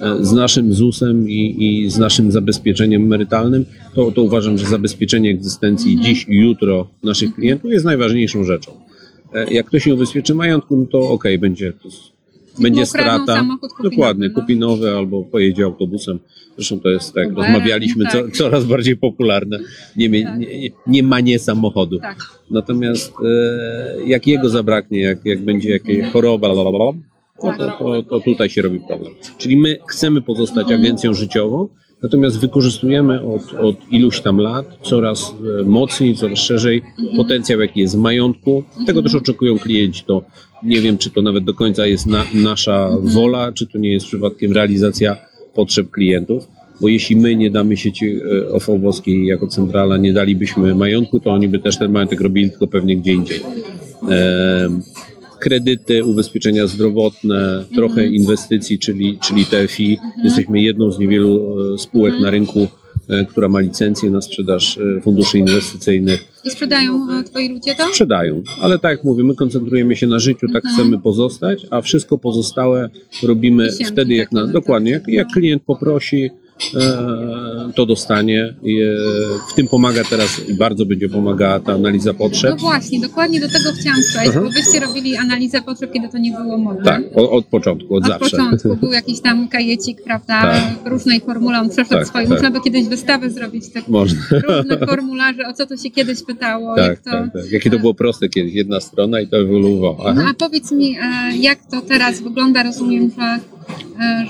e, 0.02 0.26
z 0.26 0.32
naszym 0.32 0.74
ZUS-em 0.74 1.30
i, 1.30 1.56
i 1.60 1.90
z 1.90 1.98
naszym 1.98 2.32
zabezpieczeniem 2.32 3.04
emerytalnym, 3.04 3.66
to, 3.96 4.12
to 4.12 4.24
uważam, 4.24 4.58
że 4.58 4.66
zabezpieczenie 4.66 5.30
egzystencji 5.32 6.00
dziś 6.02 6.26
i 6.30 6.36
jutro 6.40 6.88
naszych 7.04 7.36
klientów 7.36 7.72
jest 7.72 7.86
najważniejszą 7.86 8.44
rzeczą. 8.44 8.72
Jak 9.52 9.66
ktoś 9.66 9.84
się 9.84 9.94
ubezpieczy 9.94 10.36
majątku, 10.36 10.78
no 10.78 10.86
to 10.86 11.00
okej, 11.10 11.40
będzie, 11.40 11.74
to, 11.84 11.88
s- 11.88 12.12
będzie 12.60 12.86
strata. 12.86 13.46
Dokładnie, 13.84 14.30
no. 14.30 14.42
kupi 14.42 14.56
nowy 14.58 14.92
albo 14.92 15.24
pojedzie 15.24 15.64
autobusem. 15.64 16.20
Zresztą 16.58 16.80
to 16.80 16.90
jest, 16.90 17.14
tak 17.14 17.28
Uberem, 17.32 17.52
rozmawialiśmy, 17.54 18.06
co, 18.12 18.24
tak. 18.24 18.32
coraz 18.32 18.66
bardziej 18.66 18.98
popularne. 18.98 19.60
Nie, 19.96 20.24
Tak. 20.24 20.40
nie, 20.40 20.60
nie, 20.60 20.70
nie 20.88 21.04
ma 21.04 21.20
nie 21.20 21.40
samochodu. 21.40 22.00
Tak. 22.00 22.18
Natomiast 22.52 23.14
e, 23.26 24.06
jak 24.06 24.28
jego 24.28 24.50
zabraknie, 24.50 25.00
jak, 25.02 25.26
jak 25.26 25.40
będzie 25.42 25.70
jakaś 25.70 26.12
choroba, 26.14 26.48
lalalala, 26.48 26.92
no 27.44 27.54
to, 27.58 27.72
to, 27.80 28.04
to 28.04 28.20
tutaj 28.20 28.50
się 28.50 28.62
robi 28.62 28.80
problem. 28.88 29.14
Czyli 29.38 29.58
my 29.58 29.78
chcemy 29.88 30.22
pozostać 30.22 30.64
Mhm. 30.64 30.82
agencją 30.82 31.14
życiową, 31.14 31.68
natomiast 32.04 32.40
wykorzystujemy 32.40 33.22
od, 33.22 33.54
od 33.54 33.76
iluś 33.92 34.22
tam 34.22 34.38
lat 34.38 34.66
coraz 34.82 35.36
e, 35.60 35.64
mocniej, 35.64 36.16
coraz 36.16 36.40
szerzej 36.40 36.82
Mhm. 37.00 37.18
potencjał, 37.18 37.60
jaki 37.62 37.80
jest 37.80 37.96
w 37.96 38.00
majątku. 38.00 38.64
Tego 38.88 39.02
też 39.04 39.16
oczekują 39.16 39.60
klienci. 39.60 40.04
To 40.08 40.24
nie 40.64 40.82
wiem, 40.82 40.98
czy 40.98 41.10
to 41.10 41.22
nawet 41.22 41.44
do 41.44 41.54
końca 41.54 41.86
jest 41.86 42.06
na, 42.08 42.26
nasza 42.34 42.84
Mhm. 42.88 43.08
wola, 43.08 43.52
czy 43.52 43.68
to 43.68 43.78
nie 43.78 43.92
jest 43.92 44.06
przypadkiem 44.06 44.52
realizacja 44.54 45.18
potrzeb 45.54 45.92
klientów. 45.92 46.48
Bo 46.82 46.88
jeśli 46.88 47.16
my 47.16 47.36
nie 47.36 47.52
damy 47.52 47.78
sieci 47.78 48.06
e, 48.06 48.50
OVB-owskiej 48.54 49.26
jako 49.26 49.48
centrala, 49.48 49.98
nie 49.98 50.14
dalibyśmy 50.14 50.76
majątku, 50.76 51.20
to 51.20 51.32
oni 51.32 51.48
by 51.48 51.60
też 51.60 51.78
ten 51.78 51.92
majątek 51.92 52.22
robili 52.22 52.50
tylko 52.50 52.68
pewnie 52.68 52.98
gdzie 52.98 53.14
indziej. 53.14 53.40
Em, 54.10 54.82
kredyty, 55.40 56.04
ubezpieczenia 56.06 56.68
zdrowotne, 56.68 57.66
trochę 57.76 58.08
inwestycji, 58.08 58.80
czyli, 58.80 59.18
czyli 59.28 59.46
TFI. 59.46 59.98
Jesteśmy 60.24 60.62
jedną 60.62 60.92
z 60.92 61.00
niewielu 61.00 61.58
e, 61.74 61.78
spółek 61.78 62.14
na 62.20 62.30
rynku, 62.30 62.60
e, 62.60 62.68
która 63.30 63.50
ma 63.50 63.60
licencję 63.60 64.10
na 64.10 64.22
sprzedaż 64.22 64.78
e, 64.78 65.02
funduszy 65.02 65.38
inwestycyjnych. 65.38 66.26
I 66.44 66.50
sprzedają 66.50 67.08
e, 67.20 67.24
twoi 67.24 67.50
ludzie 67.50 67.76
to? 67.76 67.88
Sprzedają, 67.88 68.44
ale 68.62 68.80
tak 68.80 68.92
jak 68.92 69.04
mówię, 69.04 69.24
my 69.24 69.36
koncentrujemy 69.36 69.96
się 69.96 70.08
na 70.08 70.20
życiu, 70.20 70.48
tak 70.54 70.64
chcemy 70.74 71.00
pozostać, 71.00 71.68
a 71.70 71.82
wszystko 71.82 72.18
pozostałe 72.18 72.90
robimy 73.24 73.64
Wisienki 73.64 73.86
wtedy, 73.86 74.14
jak 74.14 74.32
na, 74.32 74.42
takie, 74.42 74.54
dokładnie, 74.54 74.92
jak, 74.92 75.08
jak 75.08 75.28
klient 75.28 75.64
poprosi, 75.64 76.26
e, 76.26 76.30
to 77.76 77.86
dostanie. 77.86 78.44
E, 78.44 78.54
W 79.52 79.54
tym 79.56 79.68
pomaga 79.68 80.04
teraz 80.10 80.50
i 80.50 80.54
bardzo 80.54 80.86
będzie 80.86 81.10
pomagała 81.10 81.60
ta 81.60 81.74
analiza 81.74 82.14
potrzeb. 82.14 82.52
No 82.52 82.58
właśnie, 82.58 83.00
dokładnie 83.00 83.40
do 83.42 83.48
tego 83.48 83.70
chciałam 83.80 84.00
przejść, 84.10 84.28
Mhm. 84.28 84.46
bo 84.46 84.52
wyście 84.52 84.80
robili 84.80 85.16
analizę 85.18 85.62
potrzeb, 85.62 85.92
kiedy 85.94 86.10
to 86.10 86.18
nie 86.18 86.32
było 86.32 86.58
modne. 86.58 86.84
Tak, 86.84 87.02
od, 87.16 87.30
od 87.32 87.46
początku, 87.46 87.96
od, 87.96 88.04
Od 88.04 88.10
zawsze. 88.10 88.38
początku 88.38 88.76
był 88.76 88.92
jakiś 88.92 89.22
tam 89.22 89.48
kajecik, 89.48 90.04
prawda, 90.04 90.42
Tak. 90.42 90.64
różnej 90.92 91.20
formule, 91.20 91.60
on 91.60 91.70
przeszedł 91.70 91.90
Tak, 91.96 92.08
swoje. 92.08 92.24
tak. 92.28 92.34
Można 92.34 92.52
by 92.52 92.62
kiedyś 92.62 92.86
wystawę 92.88 93.30
zrobić, 93.30 93.70
tak 93.74 93.88
Można. 93.88 94.20
różne 94.48 94.78
formularze, 94.88 95.48
o 95.48 95.54
co 95.54 95.66
to 95.66 95.78
się 95.78 95.90
kiedyś 95.92 96.24
pytało, 96.24 96.76
Tak, 96.76 96.88
jak 96.90 97.00
to... 97.00 97.12
tak, 97.12 97.34
tak. 97.34 97.52
Jakie 97.52 97.70
to 97.70 97.80
było 97.80 97.94
proste 97.94 98.30
kiedyś, 98.30 98.54
jedna 98.54 98.80
strona 98.80 99.22
i 99.22 99.28
to 99.28 99.38
ewoluowało. 99.38 100.14
No 100.14 100.22
a 100.22 100.34
powiedz 100.34 100.72
mi, 100.72 100.98
e, 100.98 101.38
jak 101.38 101.60
to 101.72 101.82
teraz 101.82 102.22
wygląda? 102.22 102.64
Rozumiem, 102.64 103.12
że, 103.18 103.24
e, 103.24 103.40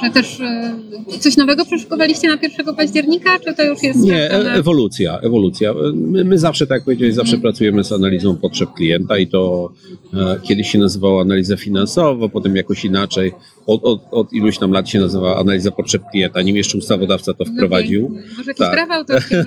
że 0.03 0.09
też 0.09 0.39
e, 0.39 0.73
coś 1.19 1.37
nowego 1.37 1.65
przeszykowaliście 1.65 2.27
na 2.27 2.37
1 2.41 2.75
października, 2.75 3.39
czy 3.39 3.53
to 3.53 3.63
już 3.63 3.83
jest 3.83 3.99
Nie, 3.99 4.31
e- 4.31 4.53
ewolucja, 4.53 5.19
ewolucja. 5.19 5.73
My, 5.93 6.23
my 6.23 6.37
zawsze, 6.37 6.67
tak 6.67 6.75
jak 6.75 6.83
powiedziałeś, 6.85 7.13
zawsze 7.15 7.37
pracujemy 7.37 7.83
z 7.83 7.91
analizą 7.91 8.35
potrzeb 8.37 8.69
klienta 8.73 9.17
i 9.17 9.27
to 9.27 9.71
e, 10.13 10.39
kiedyś 10.43 10.71
się 10.71 10.79
nazywało 10.79 11.21
analiza 11.21 11.57
finansowa, 11.57 12.29
potem 12.29 12.55
jakoś 12.55 12.85
inaczej. 12.85 13.31
Od, 13.67 13.83
od, 13.83 14.01
od 14.11 14.33
iluś 14.33 14.57
tam 14.57 14.71
lat 14.71 14.89
się 14.89 14.99
nazywała 14.99 15.39
analiza 15.39 15.71
potrzeb 15.71 16.01
klienta, 16.11 16.41
nim 16.41 16.55
jeszcze 16.57 16.77
ustawodawca 16.77 17.33
to 17.33 17.43
No 17.47 17.53
wprowadził. 17.53 18.01
pięknie. 18.09 18.21
Może 18.37 18.51
jakieś 18.51 18.57
Tak. 18.67 18.73
prawa 18.73 18.93
autorskie, 18.95 19.45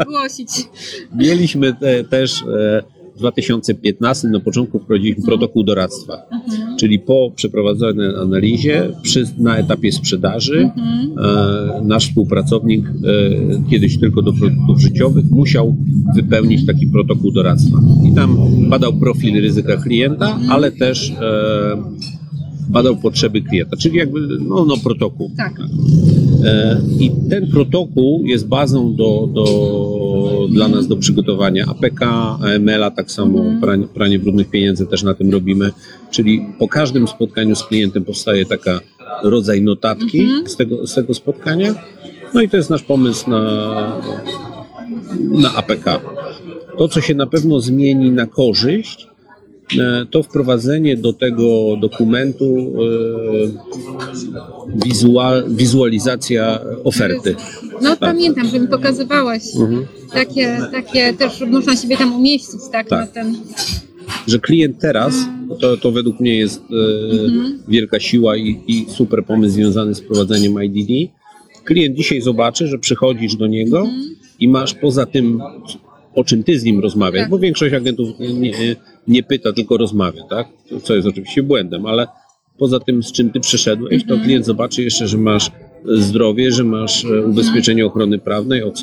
zgłosić. 0.00 0.48
Mieliśmy 1.18 1.74
te, 1.74 2.04
też 2.04 2.42
e, 2.42 2.82
w 3.16 3.18
2015 3.18 4.28
na 4.28 4.40
początku 4.40 4.78
wprowadziliśmy 4.78 5.24
protokół 5.24 5.64
doradztwa, 5.64 6.22
Mhm. 6.32 6.76
czyli 6.78 6.98
po 6.98 7.30
przeprowadzonej 7.36 8.14
analizie 8.16 8.88
przy, 9.02 9.24
na 9.38 9.56
etapie 9.56 9.92
sprzedaży 9.92 10.70
Mhm. 10.76 11.18
e, 11.18 11.82
nasz 11.84 12.08
współpracownik, 12.08 12.86
e, 12.86 12.90
kiedyś 13.70 14.00
tylko 14.00 14.22
do 14.22 14.32
produktów 14.32 14.80
życiowych, 14.80 15.24
musiał 15.30 15.76
wypełnić 16.14 16.66
taki 16.66 16.86
protokół 16.86 17.32
doradztwa. 17.32 17.78
I 18.12 18.14
tam 18.14 18.36
badał 18.68 18.92
profil 18.92 19.40
ryzyka 19.40 19.76
klienta, 19.76 20.38
ale 20.48 20.72
też 20.72 21.10
e, 21.10 21.82
badał 22.72 22.96
potrzeby 22.96 23.40
klienta, 23.42 23.76
czyli 23.76 23.96
jakby 23.98 24.20
no, 24.48 24.64
no 24.64 24.74
protokół. 24.84 25.30
Tak. 25.36 25.52
E, 26.44 26.80
I 27.00 27.10
ten 27.30 27.46
protokół 27.50 28.24
jest 28.26 28.48
bazą 28.48 28.94
do, 28.94 29.28
do, 29.32 30.46
dla 30.50 30.68
nas 30.68 30.86
do 30.88 30.96
przygotowania 30.96 31.64
APK, 31.68 32.02
AML-a, 32.40 32.90
tak 32.90 33.10
samo 33.10 33.38
Mhm. 33.38 33.60
pranie, 33.60 33.86
pranie 33.86 34.18
brudnych 34.18 34.50
pieniędzy 34.50 34.86
też 34.86 35.02
na 35.02 35.14
tym 35.14 35.30
robimy. 35.32 35.70
Czyli 36.10 36.46
po 36.58 36.68
każdym 36.68 37.08
spotkaniu 37.08 37.56
z 37.56 37.62
klientem 37.64 38.04
powstaje 38.04 38.46
taka 38.46 38.80
rodzaj 39.24 39.62
notatki 39.62 40.20
Mhm. 40.20 40.48
z, 40.48 40.56
tego, 40.56 40.86
z 40.86 40.94
tego 40.94 41.14
spotkania. 41.14 41.74
No 42.34 42.42
i 42.42 42.48
to 42.48 42.56
jest 42.56 42.70
nasz 42.70 42.82
pomysł 42.82 43.30
na, 43.30 43.40
na 45.30 45.54
APK. 45.54 45.84
To, 46.78 46.88
co 46.88 47.00
się 47.00 47.14
na 47.14 47.26
pewno 47.26 47.60
zmieni 47.60 48.10
na 48.10 48.26
korzyść, 48.26 49.06
to 50.10 50.22
wprowadzenie 50.22 50.96
do 50.96 51.12
tego 51.12 51.76
dokumentu 51.80 52.56
e, 52.56 52.68
wizual, 54.84 55.44
wizualizacja 55.48 56.60
oferty. 56.84 57.34
No 57.82 57.96
pamiętam, 57.96 58.46
że 58.48 58.60
mi 58.60 58.68
pokazywałeś 58.68 59.42
Mhm. 59.60 59.86
takie, 60.12 60.58
takie 60.72 61.12
też 61.14 61.40
można 61.50 61.76
siebie 61.76 61.96
tam 61.96 62.14
umieścić, 62.14 62.60
tak, 62.72 62.88
Tak. 62.88 63.00
na 63.00 63.06
ten... 63.06 63.34
Że 64.26 64.38
klient 64.38 64.78
teraz, 64.80 65.14
to, 65.60 65.76
to 65.76 65.92
według 65.92 66.20
mnie 66.20 66.36
jest 66.36 66.60
e, 66.60 67.24
Mhm. 67.24 67.58
wielka 67.68 68.00
siła 68.00 68.36
i, 68.36 68.60
i 68.68 68.86
super 68.88 69.24
pomysł 69.24 69.54
związany 69.54 69.94
z 69.94 70.00
prowadzeniem 70.00 70.62
IDD. 70.62 71.12
Klient 71.64 71.96
dzisiaj 71.96 72.20
zobaczy, 72.20 72.66
że 72.66 72.78
przychodzisz 72.78 73.36
do 73.36 73.46
niego 73.46 73.78
Mhm. 73.80 74.14
i 74.40 74.48
masz 74.48 74.74
poza 74.74 75.06
tym, 75.06 75.40
o 76.14 76.24
czym 76.24 76.44
ty 76.44 76.58
z 76.58 76.64
nim 76.64 76.80
rozmawiasz, 76.80 77.20
Tak. 77.22 77.30
bo 77.30 77.38
większość 77.38 77.74
agentów 77.74 78.08
nie, 78.18 78.76
nie 79.08 79.22
pyta, 79.22 79.52
tylko 79.52 79.76
rozmawia, 79.76 80.22
tak? 80.30 80.48
Co 80.82 80.94
jest 80.94 81.08
oczywiście 81.08 81.42
błędem, 81.42 81.86
ale 81.86 82.06
poza 82.58 82.80
tym, 82.80 83.02
z 83.02 83.12
czym 83.12 83.30
ty 83.30 83.40
przyszedłeś, 83.40 84.02
Mhm. 84.02 84.18
to 84.20 84.24
klient 84.24 84.46
zobaczy 84.46 84.82
jeszcze, 84.82 85.08
że 85.08 85.18
masz 85.18 85.50
zdrowie, 85.84 86.52
że 86.52 86.64
masz 86.64 87.04
e, 87.04 87.22
ubezpieczenie 87.26 87.86
ochrony 87.86 88.18
prawnej, 88.18 88.62
OC 88.62 88.82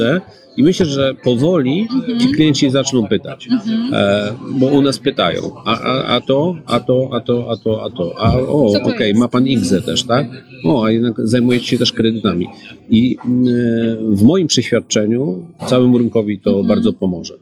i 0.58 0.64
myślę, 0.64 0.86
że 0.86 1.14
powoli 1.24 1.88
Mhm. 1.92 2.20
ci 2.20 2.28
klienci 2.32 2.70
zaczną 2.70 3.08
pytać, 3.08 3.48
e, 3.94 4.34
bo 4.60 4.66
u 4.66 4.82
nas 4.82 5.00
pytają, 5.00 5.42
a, 5.66 5.80
a, 5.82 6.04
a 6.06 6.22
to, 6.22 6.56
a 6.66 6.80
to, 6.80 7.10
a 7.12 7.20
to, 7.20 7.52
a 7.52 7.58
to, 7.58 7.84
a 7.84 7.90
to, 7.90 8.16
a 8.20 8.40
o, 8.40 8.74
okej, 8.84 9.08
jest? 9.08 9.20
ma 9.20 9.28
pan 9.28 9.48
IGZE 9.48 9.82
też, 9.86 10.04
tak? 10.04 10.28
O, 10.66 10.84
a 10.86 10.92
jednak 10.92 11.14
zajmujecie 11.28 11.66
się 11.66 11.78
też 11.78 11.94
kredytami. 11.94 12.48
I 12.90 13.18
mm, 13.26 13.48
e, 13.48 14.16
w 14.16 14.24
moim 14.24 14.48
przeświadczeniu 14.48 15.46
całemu 15.68 15.98
rynkowi 15.98 16.40
to 16.40 16.64
bardzo 16.64 16.94
pomoże. 16.94 17.34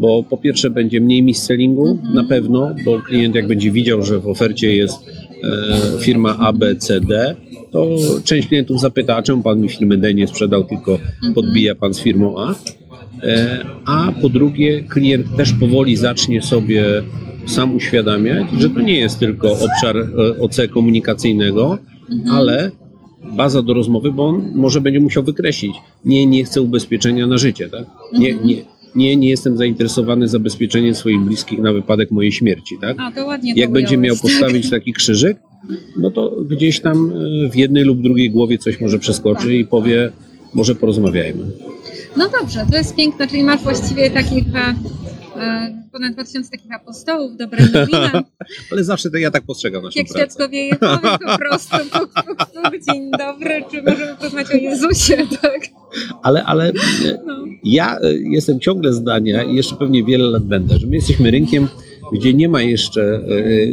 Bo 0.00 0.22
po 0.22 0.36
pierwsze 0.36 0.70
będzie 0.70 1.00
mniej 1.00 1.22
mis-sellingu 1.22 1.98
na 2.14 2.24
pewno, 2.24 2.74
bo 2.84 3.02
klient 3.02 3.34
jak 3.34 3.46
będzie 3.46 3.70
widział, 3.70 4.02
że 4.02 4.20
w 4.20 4.28
ofercie 4.28 4.76
jest 4.76 4.94
e, 5.44 5.98
firma 5.98 6.36
A, 6.38 6.52
B, 6.52 6.76
C, 6.76 7.00
D, 7.00 7.36
to 7.70 7.96
część 8.24 8.48
klientów 8.48 8.80
zapyta, 8.80 9.16
a 9.16 9.22
czemu 9.22 9.42
pan 9.42 9.60
mi 9.60 9.68
firmy 9.68 9.96
D 9.96 10.14
nie 10.14 10.26
sprzedał, 10.26 10.64
tylko 10.64 10.98
podbija 11.34 11.74
pan 11.74 11.94
z 11.94 12.00
firmą 12.00 12.38
A. 12.38 12.54
E, 13.22 13.64
a 13.84 14.12
po 14.22 14.28
drugie 14.28 14.82
klient 14.82 15.36
też 15.36 15.52
powoli 15.52 15.96
zacznie 15.96 16.42
sobie 16.42 16.84
sam 17.46 17.76
uświadamiać, 17.76 18.46
że 18.58 18.70
to 18.70 18.80
nie 18.80 18.98
jest 18.98 19.18
tylko 19.18 19.52
obszar 19.52 19.96
e, 19.96 20.06
OC 20.40 20.56
komunikacyjnego, 20.70 21.78
ale 22.30 22.70
baza 23.36 23.62
do 23.62 23.74
rozmowy, 23.74 24.12
bo 24.12 24.26
on 24.26 24.52
może 24.54 24.80
będzie 24.80 25.00
musiał 25.00 25.22
wykreślić. 25.22 25.74
Nie, 26.04 26.26
nie 26.26 26.44
chcę 26.44 26.62
ubezpieczenia 26.62 27.26
na 27.26 27.38
życie, 27.38 27.68
tak? 27.68 27.84
Nie, 28.12 28.34
nie, 28.34 28.54
nie, 28.94 29.16
nie 29.16 29.28
jestem 29.28 29.56
zainteresowany 29.56 30.28
zabezpieczeniem 30.28 30.94
swoich 30.94 31.20
bliskich 31.20 31.58
na 31.58 31.72
wypadek 31.72 32.10
mojej 32.10 32.32
śmierci, 32.32 32.76
tak? 32.80 32.96
A, 33.00 33.12
to 33.12 33.26
ładnie 33.26 33.54
to 33.54 33.60
Jak 33.60 33.70
będzie 33.70 33.96
miał 33.96 34.14
tak. 34.14 34.22
postawić 34.22 34.70
taki 34.70 34.92
krzyżyk, 34.92 35.38
no 35.96 36.10
to 36.10 36.30
gdzieś 36.30 36.80
tam 36.80 37.12
e, 37.46 37.50
w 37.50 37.56
jednej 37.56 37.84
lub 37.84 38.02
drugiej 38.02 38.30
głowie 38.30 38.58
coś 38.58 38.80
może 38.80 38.98
przeskoczy 38.98 39.56
i 39.56 39.64
powie, 39.64 40.12
może 40.54 40.74
porozmawiajmy. 40.74 41.44
No 42.16 42.28
dobrze, 42.40 42.66
to 42.70 42.76
jest 42.76 42.96
piękne, 42.96 43.26
czyli 43.28 43.44
masz 43.44 43.62
właściwie 43.62 44.10
takich 44.10 44.44
e, 44.54 44.58
e, 44.58 44.74
ponad 45.92 46.12
2000 46.12 46.50
takich 46.50 46.72
apostołów, 46.74 47.36
dobre 47.36 47.66
nowina, 47.72 48.22
Ale 48.72 48.84
zawsze 48.84 49.10
to 49.10 49.16
ja 49.18 49.30
tak 49.30 49.42
postrzegam 49.42 49.82
naszą 49.82 49.98
jak 50.00 50.08
pracę. 50.08 50.18
świadko 50.20 50.48
wieje 50.48 50.76
powiedz 50.76 51.18
po 51.26 51.38
prostu, 51.38 51.76
puk, 51.92 52.12
puk, 52.26 52.36
puk, 52.36 52.72
dzień 52.92 53.10
dobry, 53.18 53.64
czy 53.70 53.82
możemy 53.82 54.16
porozmawiać 54.16 54.50
o 54.50 54.56
Jezusie, 54.56 55.16
tak? 55.42 55.60
Ale, 56.22 56.44
ale 56.44 56.68
e, 56.68 56.72
No. 57.26 57.44
ja 57.64 57.98
e, 57.98 58.12
jestem 58.14 58.60
ciągle 58.60 58.92
zdania 58.92 59.42
i 59.42 59.54
jeszcze 59.54 59.76
pewnie 59.76 60.04
wiele 60.04 60.24
lat 60.24 60.44
będę, 60.44 60.78
że 60.78 60.86
my 60.86 60.96
jesteśmy 60.96 61.30
rynkiem, 61.30 61.68
gdzie 62.12 62.34
nie 62.34 62.48
ma 62.48 62.62
jeszcze 62.62 63.02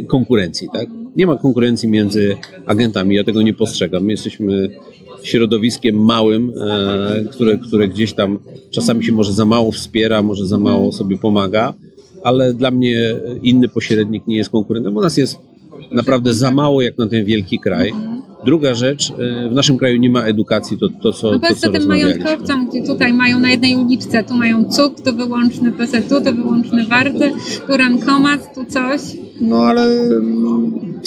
konkurencji, 0.04 0.68
tak? 0.72 0.88
Nie 1.16 1.26
ma 1.26 1.36
konkurencji 1.36 1.88
między 1.88 2.36
agentami, 2.66 3.16
ja 3.16 3.24
tego 3.24 3.42
nie 3.42 3.54
postrzegam. 3.54 4.04
My 4.04 4.12
jesteśmy 4.12 4.70
środowiskiem 5.22 6.04
małym, 6.04 6.52
e, 6.60 7.24
które, 7.30 7.58
które 7.58 7.88
gdzieś 7.88 8.12
tam 8.12 8.38
czasami 8.70 9.04
się 9.04 9.12
może 9.12 9.32
za 9.32 9.44
mało 9.44 9.72
wspiera, 9.72 10.22
może 10.22 10.46
za 10.46 10.58
mało 10.58 10.92
sobie 10.92 11.18
pomaga, 11.18 11.74
ale 12.24 12.54
dla 12.54 12.70
mnie 12.70 13.14
inny 13.42 13.68
pośrednik 13.68 14.26
nie 14.26 14.36
jest 14.36 14.50
konkurentem, 14.50 14.94
bo 14.94 15.00
nas 15.00 15.16
jest 15.16 15.38
naprawdę 15.92 16.34
za 16.34 16.50
mało 16.50 16.82
jak 16.82 16.98
na 16.98 17.06
ten 17.06 17.24
wielki 17.24 17.58
kraj. 17.58 17.92
Druga 18.44 18.74
rzecz, 18.74 19.10
e, 19.10 19.48
w 19.48 19.52
naszym 19.52 19.78
kraju 19.78 19.98
nie 19.98 20.10
ma 20.10 20.22
edukacji, 20.22 20.78
to, 20.78 20.88
to 21.02 21.12
co, 21.12 21.32
No 21.32 21.38
to, 21.38 21.48
poza 21.48 21.60
co 21.60 21.72
tym 21.72 21.86
majątkowcom, 21.86 22.68
gdzie 22.68 22.82
tutaj 22.82 23.12
mają 23.12 23.40
na 23.40 23.50
jednej 23.50 23.76
uliczce, 23.76 24.24
tu 24.24 24.34
mają 24.34 24.64
cuk, 24.64 25.00
tu 25.00 25.16
wyłączny 25.16 25.72
PZU, 25.72 26.20
tu 26.24 26.36
wyłączny 26.36 26.86
Warty, 26.86 27.32
tu 27.66 27.76
rankomat, 27.76 28.54
tu 28.54 28.64
coś. 28.64 29.00
No 29.40 29.62
ale 29.62 29.82
mm, 29.82 31.00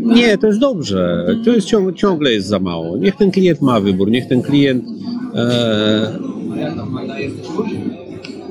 nie, 0.00 0.38
to 0.38 0.46
jest 0.46 0.58
dobrze. 0.58 1.26
To 1.44 1.50
jest 1.50 1.66
ciągle, 1.66 1.94
ciągle 1.94 2.32
jest 2.32 2.48
za 2.48 2.58
mało. 2.58 2.96
Niech 2.96 3.16
ten 3.16 3.30
klient 3.30 3.62
ma 3.62 3.80
wybór, 3.80 4.10
niech 4.10 4.28
ten 4.28 4.42
klient 4.42 4.84
e, 5.34 6.18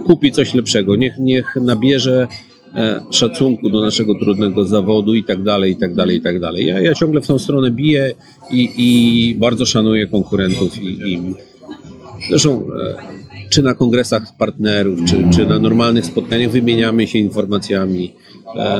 kupi 0.06 0.32
coś 0.32 0.54
lepszego, 0.54 0.96
niech, 0.96 1.18
niech 1.20 1.56
nabierze 1.56 2.28
e, 2.76 3.02
szacunku 3.12 3.70
do 3.70 3.82
naszego 3.82 4.16
trudnego 4.16 4.66
zawodu 4.66 5.14
i 5.16 5.24
tak 5.24 5.44
dalej, 5.44 5.72
i 5.72 5.76
tak 5.76 5.96
dalej, 5.96 6.18
i 6.18 6.22
tak 6.22 6.40
dalej. 6.40 6.66
Ja, 6.66 6.82
ja 6.82 6.94
ciągle 6.94 7.22
w 7.22 7.28
tą 7.28 7.40
stronę 7.40 7.72
biję 7.72 8.14
i, 8.52 8.70
i 8.78 9.36
bardzo 9.36 9.66
szanuję 9.66 10.08
konkurentów 10.08 10.84
i, 10.84 10.88
i 10.88 11.22
zresztą 12.30 12.62
e, 12.62 13.20
czy 13.50 13.62
na 13.62 13.74
kongresach 13.74 14.38
partnerów, 14.38 15.00
czy, 15.06 15.24
czy 15.36 15.46
na 15.46 15.60
normalnych 15.60 16.06
spotkaniach 16.06 16.52
wymieniamy 16.52 17.08
się 17.08 17.20
informacjami, 17.20 18.14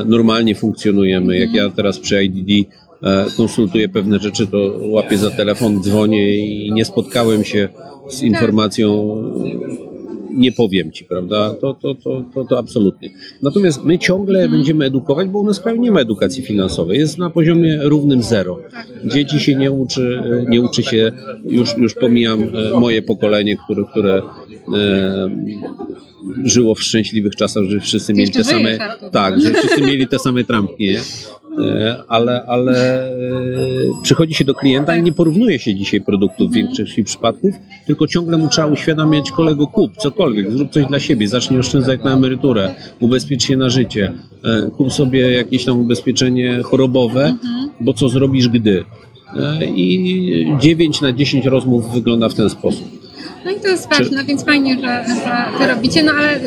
normalnie 0.06 0.54
funkcjonujemy. 0.54 1.38
Jak 1.38 1.54
ja 1.54 1.70
teraz 1.70 1.98
przy 1.98 2.24
IDD 2.24 2.70
e, 3.02 3.26
konsultuję 3.36 3.88
pewne 3.88 4.18
rzeczy, 4.18 4.46
to 4.46 4.72
łapię 4.80 5.18
za 5.18 5.30
telefon, 5.30 5.82
dzwonię 5.82 6.36
i 6.36 6.72
nie 6.72 6.84
spotkałem 6.84 7.44
się 7.44 7.68
z 8.08 8.22
informacją 8.22 9.16
nie 10.34 10.52
powiem 10.52 10.92
ci, 10.92 11.04
prawda? 11.04 11.54
To, 11.54 11.74
to, 11.74 11.94
to, 11.94 12.24
to, 12.34 12.44
to 12.44 12.58
absolutnie. 12.58 13.10
Natomiast 13.42 13.84
my 13.84 13.98
ciągle 13.98 14.48
będziemy 14.48 14.84
edukować, 14.84 15.28
bo 15.28 15.38
u 15.38 15.46
nas 15.46 15.60
kraju 15.60 15.80
nie 15.80 15.92
ma 15.92 16.00
edukacji 16.00 16.42
finansowej. 16.42 16.98
Jest 16.98 17.18
na 17.18 17.30
poziomie 17.30 17.78
równym 17.82 18.22
zero. 18.22 18.58
Dzieci 19.04 19.40
się 19.40 19.54
nie 19.54 19.70
uczy, 19.70 20.22
nie 20.48 20.60
uczy 20.60 20.82
się, 20.82 21.12
już, 21.44 21.76
już 21.76 21.94
pomijam 21.94 22.42
e, 22.42 22.80
moje 22.80 23.02
pokolenie, 23.02 23.56
które, 23.56 23.84
które 23.84 24.18
e, 24.18 24.49
żyło 26.44 26.74
w 26.74 26.82
szczęśliwych 26.82 27.36
czasach, 27.36 27.64
że 27.64 27.80
wszyscy 27.80 28.14
mieli 28.14 28.30
te 28.30 28.44
same, 28.44 28.78
tak, 29.12 29.40
że 29.40 29.54
wszyscy 29.54 29.80
mieli 29.80 30.08
te 30.08 30.18
same 30.18 30.44
trampki, 30.44 30.84
nie? 30.84 31.00
E, 31.58 32.04
ale, 32.08 32.44
ale 32.46 33.04
e, 33.04 33.12
przychodzi 34.02 34.34
się 34.34 34.44
do 34.44 34.54
klienta 34.54 34.96
i 34.96 35.02
nie 35.02 35.12
porównuje 35.12 35.58
się 35.58 35.74
dzisiaj 35.74 36.00
produktów 36.00 36.50
w 36.50 36.54
większości 36.54 37.04
przypadków, 37.04 37.54
tylko 37.86 38.06
ciągle 38.06 38.38
mu 38.38 38.48
trzeba 38.48 38.66
uświadamiać 38.66 39.30
kolego 39.30 39.66
kup, 39.66 39.96
cokolwiek, 39.96 40.52
zrób 40.52 40.70
coś 40.70 40.86
dla 40.86 41.00
siebie, 41.00 41.28
zacznij 41.28 41.60
oszczędzać 41.60 42.00
na 42.04 42.12
emeryturę, 42.12 42.74
ubezpiecz 43.00 43.44
się 43.44 43.56
na 43.56 43.70
życie, 43.70 44.12
kup 44.76 44.92
sobie 44.92 45.32
jakieś 45.32 45.64
tam 45.64 45.80
ubezpieczenie 45.80 46.62
chorobowe, 46.62 47.34
bo 47.80 47.94
co 47.94 48.08
zrobisz 48.08 48.48
gdy. 48.48 48.84
I 49.74 50.56
9 50.60 51.00
na 51.00 51.12
10 51.12 51.46
rozmów 51.46 51.92
wygląda 51.92 52.28
w 52.28 52.34
ten 52.34 52.50
sposób. 52.50 52.99
No 53.44 53.50
i 53.50 53.60
to 53.60 53.68
jest 53.68 53.88
ważne, 53.88 54.24
więc 54.24 54.44
fajnie, 54.44 54.74
że, 54.74 55.04
że 55.08 55.58
to 55.58 55.66
robicie, 55.74 56.02
no 56.02 56.12
ale 56.12 56.40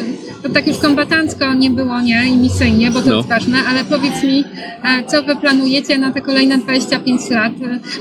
to 0.43 0.49
tak 0.49 0.67
już 0.67 0.77
kombatancko 0.77 1.53
nie 1.53 1.69
było, 1.69 2.01
nie, 2.01 2.25
i 2.27 2.37
misyjnie, 2.37 2.91
bo 2.91 3.01
to 3.01 3.09
No. 3.09 3.17
jest 3.17 3.29
ważne, 3.29 3.57
ale 3.67 3.83
powiedz 3.85 4.23
mi, 4.23 4.43
e, 4.83 5.03
co 5.07 5.23
wy 5.23 5.35
planujecie 5.35 5.97
na 5.97 6.11
te 6.11 6.21
kolejne 6.21 6.57
25 6.57 7.29
lat? 7.29 7.53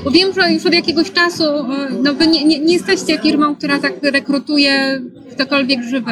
Bo 0.03 0.11
wiem, 0.11 0.29
że 0.33 0.53
już 0.53 0.65
od 0.65 0.73
jakiegoś 0.73 1.11
czasu, 1.11 1.43
e, 1.43 1.65
no 2.03 2.13
wy 2.13 2.27
nie, 2.27 2.43
nie, 2.45 2.59
nie 2.59 2.73
jesteście 2.73 3.17
firmą, 3.17 3.55
która 3.55 3.79
tak 3.79 3.93
rekrutuje 4.03 5.01
ktokolwiek 5.31 5.83
żywy, 5.83 6.11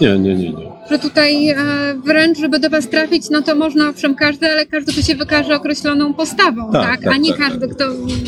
Nie, 0.00 0.18
nie, 0.18 0.34
nie, 0.34 0.50
nie. 0.50 0.66
że 0.90 0.98
tutaj 0.98 1.48
e, 1.48 1.56
wręcz, 2.04 2.38
żeby 2.38 2.58
do 2.58 2.70
was 2.70 2.88
trafić, 2.88 3.30
no 3.30 3.42
to 3.42 3.54
można 3.54 3.88
owszem 3.88 4.14
każdy, 4.14 4.50
ale 4.52 4.66
każdy, 4.66 4.92
kto 4.92 5.02
się 5.02 5.14
wykaże 5.14 5.56
określoną 5.56 6.14
postawą, 6.14 6.72
Tak, 6.72 6.82
tak? 6.90 7.00
tak, 7.04 7.12
A 7.14 7.16
nie 7.16 7.30
tak, 7.30 7.38
każdy, 7.38 7.68
kto 7.68 7.84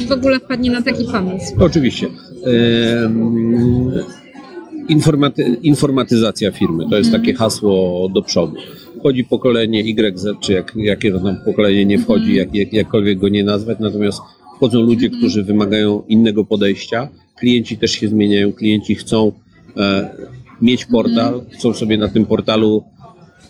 w 0.09 0.13
ogóle 0.13 0.39
wpadnie 0.41 0.71
na 0.71 0.83
taki 0.83 1.05
pomysł. 1.05 1.55
Oczywiście. 1.61 2.07
Informaty, 4.89 5.57
informatyzacja 5.63 6.51
firmy 6.51 6.85
to 6.91 6.99
jest 6.99 7.13
takie 7.13 7.35
hasło 7.35 8.09
do 8.09 8.23
przodu. 8.23 8.57
Wchodzi 8.99 9.25
pokolenie 9.25 9.81
YZ, 9.81 10.27
czy 10.41 10.53
jak, 10.53 10.73
jakie 10.77 11.13
to 11.13 11.21
tam 11.21 11.37
pokolenie 11.45 11.85
nie 11.85 11.99
wchodzi, 11.99 12.35
jak, 12.35 12.55
jak, 12.55 12.73
jakkolwiek 12.73 13.19
go 13.19 13.29
nie 13.29 13.45
nazwać, 13.45 13.79
natomiast 13.81 14.21
wchodzą 14.57 14.81
ludzie, 14.81 15.11
którzy 15.11 15.43
wymagają 15.43 16.03
innego 16.09 16.45
podejścia. 16.45 17.09
Klienci 17.39 17.77
też 17.79 17.91
się 17.91 18.09
zmieniają, 18.09 18.53
klienci 18.53 18.95
chcą 18.95 19.33
e, 19.77 20.11
mieć 20.63 20.85
portal, 20.85 21.43
chcą 21.51 21.75
sobie 21.75 21.99
na 21.99 22.09
tym 22.09 22.27
portalu 22.27 22.85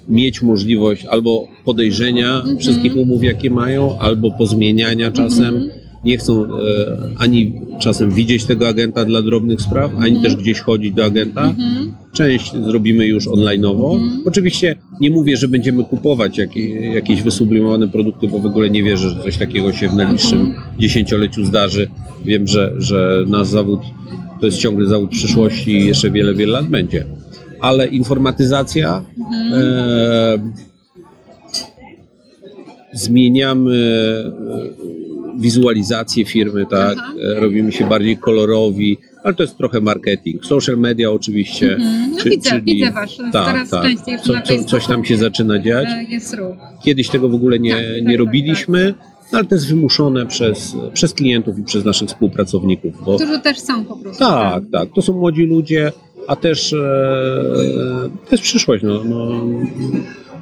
mieć 0.09 0.43
możliwość 0.43 1.05
albo 1.05 1.49
podejrzenia 1.65 2.43
wszystkich 2.59 2.97
umów, 2.97 3.25
jakie 3.25 3.51
mają, 3.51 3.99
albo 3.99 4.31
pozmieniania 4.31 5.11
czasem. 5.11 5.71
Nie 6.05 6.19
chcą 6.19 6.45
e, 6.45 6.49
ani 7.19 7.61
czasem 7.81 8.11
widzieć 8.11 8.45
tego 8.45 8.69
agenta 8.69 9.05
dla 9.05 9.23
drobnych 9.23 9.61
spraw, 9.61 9.91
ani 9.99 10.23
też 10.23 10.37
gdzieś 10.37 10.61
chodzić 10.61 10.93
do 10.93 11.05
agenta. 11.05 11.55
Część 12.13 12.53
zrobimy 12.65 13.07
już 13.07 13.27
online'owo. 13.29 14.01
Oczywiście 14.25 14.77
nie 15.01 15.11
mówię, 15.11 15.37
że 15.37 15.49
będziemy 15.49 15.85
kupować 15.85 16.39
jakie, 16.39 16.71
jakieś 16.95 17.23
wysublimowane 17.23 17.89
produkty, 17.89 18.29
bo 18.29 18.39
w 18.39 18.47
ogóle 18.47 18.71
nie 18.71 18.83
wierzę, 18.83 19.11
że 19.11 19.23
coś 19.23 19.37
takiego 19.37 19.73
się 19.73 19.89
w 19.89 19.95
najbliższym 19.95 20.55
dziesięcioleciu 20.79 21.45
zdarzy. 21.45 21.89
Wiem, 22.25 22.47
że, 22.47 22.73
że 22.79 23.25
nasz 23.27 23.47
zawód 23.47 23.81
to 24.41 24.47
jest 24.47 24.59
ciągle 24.59 24.87
zawód 24.87 25.11
przyszłości 25.11 25.71
i 25.71 25.87
jeszcze 25.87 26.11
wiele, 26.11 26.35
wiele 26.35 26.53
lat 26.53 26.67
będzie. 26.67 27.05
Ale 27.61 27.87
informatyzacja, 27.87 29.05
e, 29.53 30.39
zmieniamy 32.93 33.75
e, 34.49 35.12
wizualizację 35.39 36.25
firmy, 36.25 36.67
tak, 36.71 36.97
Aha. 37.01 37.13
e, 37.37 37.41
robimy 37.41 37.73
się 37.73 37.89
bardziej 37.89 38.17
kolorowi, 38.17 38.99
ale 39.25 39.35
to 39.35 39.43
jest 39.43 39.57
trochę 39.59 39.81
marketing. 39.81 40.45
Social 40.45 40.79
media 40.79 41.11
oczywiście. 41.11 41.77
No 42.11 42.19
czy- 42.23 42.31
widzę, 42.31 42.51
czyli- 42.51 42.63
widzę 42.63 42.91
wasz, 42.93 43.17
coraz 43.33 43.71
częściej 43.71 44.19
Co, 44.25 44.33
na 44.33 44.41
co, 44.43 44.47
Facebooku. 44.49 44.65
coś 44.71 44.87
tam 44.87 45.05
się 45.05 45.17
zaczyna 45.17 45.59
dziać. 45.59 45.87
E, 45.89 46.05
Jest 46.09 46.35
ruch. 46.35 46.57
Kiedyś 46.85 47.09
tego 47.09 47.29
w 47.29 47.35
ogóle 47.35 47.57
Tak, 47.57 47.63
nie, 47.65 47.73
tak, 47.75 47.83
nie 48.03 48.07
tak, 48.11 48.19
robiliśmy, 48.19 48.95
ale 49.33 49.45
to 49.45 49.55
jest 49.55 49.69
wymuszone 49.69 50.27
przez, 50.27 50.77
przez 50.95 51.15
klientów 51.15 51.59
i 51.59 51.63
przez 51.63 51.85
naszych 51.85 52.09
współpracowników. 52.09 53.05
Bo, 53.05 53.17
Którzy 53.17 53.41
też 53.41 53.59
są 53.59 53.85
po 53.85 53.97
prostu. 53.97 54.25
tak, 54.25 54.63
tak. 54.73 54.89
To 54.95 55.03
są 55.03 55.13
młodzi 55.13 55.43
ludzie, 55.43 55.93
a 56.29 56.37
też 56.37 56.73
e, 56.73 56.77
to 58.29 58.31
jest 58.33 58.43
przyszłość. 58.45 58.83
No, 58.85 59.05
no, 59.05 59.31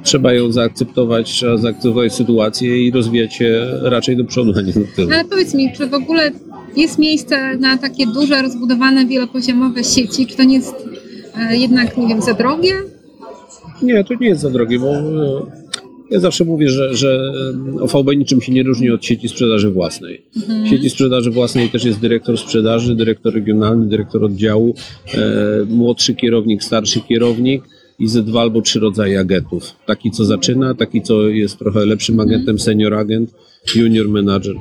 trzeba 0.03 0.33
ją 0.33 0.51
zaakceptować, 0.51 1.31
trzeba 1.31 1.57
zaakceptować 1.57 2.13
sytuację 2.13 2.87
i 2.87 2.91
rozwijać 2.91 3.33
się 3.33 3.67
raczej 3.81 4.17
do 4.17 4.25
przodu, 4.25 4.53
a 4.57 4.61
nie 4.61 4.73
do 4.73 4.79
tyłu. 4.95 5.11
Ale 5.13 5.25
powiedz 5.25 5.53
mi, 5.53 5.73
czy 5.73 5.87
w 5.87 5.93
ogóle 5.93 6.31
jest 6.77 6.99
miejsce 6.99 7.57
na 7.57 7.77
takie 7.77 8.07
duże, 8.07 8.41
rozbudowane, 8.41 9.05
wielopoziomowe 9.05 9.83
sieci? 9.83 10.27
Czy 10.27 10.37
to 10.37 10.43
nie 10.43 10.55
jest 10.55 10.75
e, 11.35 11.57
jednak, 11.57 11.97
nie 11.97 12.07
wiem, 12.07 12.21
za 12.21 12.33
drogie? 12.33 12.73
Nie, 13.81 14.03
to 14.03 14.13
nie 14.13 14.27
jest 14.27 14.41
za 14.41 14.49
drogie, 14.49 14.79
bo 14.79 14.87
e, 14.87 15.61
ja 16.11 16.19
zawsze 16.19 16.45
mówię, 16.45 16.69
że, 16.69 16.95
że 16.95 17.31
e, 17.79 17.81
OVB 17.81 18.15
niczym 18.17 18.41
się 18.41 18.51
nie 18.51 18.63
różni 18.63 18.89
od 18.89 19.05
sieci 19.05 19.29
sprzedaży 19.29 19.71
własnej. 19.71 20.21
W 20.65 20.67
sieci 20.67 20.89
sprzedaży 20.89 21.31
własnej 21.31 21.69
też 21.69 21.85
jest 21.85 21.99
dyrektor 21.99 22.37
sprzedaży, 22.37 22.95
dyrektor 22.95 23.33
regionalny, 23.33 23.85
dyrektor 23.85 24.23
oddziału, 24.23 24.75
e, 25.13 25.19
młodszy 25.69 26.15
kierownik, 26.15 26.63
starszy 26.63 27.01
kierownik 27.01 27.63
i 28.01 28.07
ze 28.07 28.23
dwa 28.23 28.41
albo 28.41 28.61
trzy 28.61 28.79
rodzaje 28.79 29.19
agentów. 29.19 29.63
Taki, 29.85 30.11
co 30.11 30.25
zaczyna, 30.25 30.73
taki, 30.73 31.01
co 31.01 31.29
jest 31.29 31.57
trochę 31.59 31.85
lepszym 31.85 32.19
agentem, 32.19 32.59
senior 32.59 32.93
agent, 32.93 33.33
junior 33.75 34.09
manager. 34.09 34.55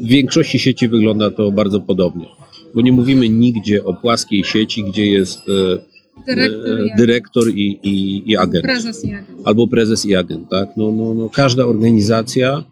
W 0.00 0.06
większości 0.06 0.58
sieci 0.58 0.88
wygląda 0.88 1.30
to 1.30 1.52
bardzo 1.52 1.80
podobnie, 1.80 2.26
bo 2.74 2.80
nie 2.80 2.92
mówimy 2.92 3.28
nigdzie 3.28 3.84
o 3.84 3.94
płaskiej 3.94 4.44
sieci, 4.44 4.84
gdzie 4.84 5.06
jest 5.06 5.38
e, 5.48 5.78
Dyrektor, 6.26 6.80
e, 6.80 6.96
dyrektor 6.96 7.48
i, 7.48 7.78
i, 7.82 8.22
i 8.30 8.36
agent. 8.36 8.64
prezes 8.64 9.04
jak. 9.04 9.24
Albo 9.44 9.66
prezes 9.68 10.06
i 10.06 10.14
agent, 10.16 10.48
tak? 10.50 10.68
No, 10.76 10.92
no, 10.92 11.14
no, 11.14 11.28
każda 11.30 11.64
organizacja, 11.66 12.64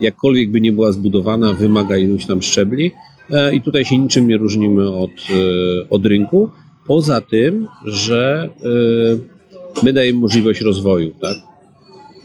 jakkolwiek 0.00 0.50
by 0.50 0.60
nie 0.60 0.72
była 0.72 0.92
zbudowana, 0.92 1.52
wymaga 1.52 1.96
iluś 1.96 2.26
tam 2.26 2.42
szczebli 2.42 2.90
e, 3.30 3.54
i 3.54 3.60
tutaj 3.60 3.84
się 3.84 3.98
niczym 3.98 4.28
nie 4.28 4.36
różnimy 4.36 4.90
od, 4.90 5.10
od 5.90 6.06
rynku. 6.06 6.50
Poza 6.86 7.20
tym, 7.20 7.66
że 7.84 8.48
e, 9.78 9.82
my 9.84 9.92
dajemy 9.92 10.18
możliwość 10.20 10.60
rozwoju, 10.60 11.10
tak? 11.20 11.36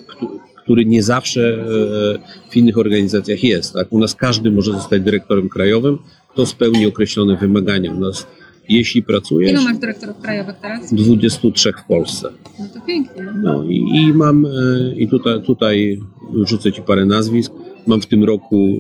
Któ- 0.08 0.40
który 0.64 0.86
nie 0.86 1.04
zawsze 1.04 1.42
e, 1.54 2.50
w 2.50 2.58
innych 2.58 2.78
organizacjach 2.78 3.44
jest. 3.44 3.74
Tak? 3.74 3.88
U 3.94 4.00
nas 4.00 4.16
każdy 4.16 4.52
może 4.52 4.72
zostać 4.72 5.02
dyrektorem 5.02 5.50
krajowym, 5.50 5.98
to 6.36 6.46
spełni 6.46 6.86
określone 6.86 7.38
wymagania. 7.38 7.94
U 7.94 8.00
nas, 8.00 8.28
jeśli 8.70 9.04
pracujesz, 9.04 9.52
Ilu 9.52 9.62
masz 9.62 9.78
dyrektorów 9.78 10.18
krajowych 10.22 10.56
teraz? 10.62 10.94
23 10.94 11.72
w 11.74 11.88
Polsce. 11.88 12.30
No 12.60 12.66
to 12.74 12.86
pięknie. 12.88 13.34
No 13.44 13.64
i, 13.64 13.76
i 13.78 14.14
mam, 14.14 14.46
e, 14.46 14.50
i 14.96 15.08
tutaj, 15.08 15.42
tutaj 15.42 16.00
rzucę 16.44 16.72
Ci 16.72 16.82
parę 16.82 17.06
nazwisk. 17.06 17.52
Mam 17.88 18.02
w 18.02 18.06
tym 18.06 18.24
roku 18.24 18.80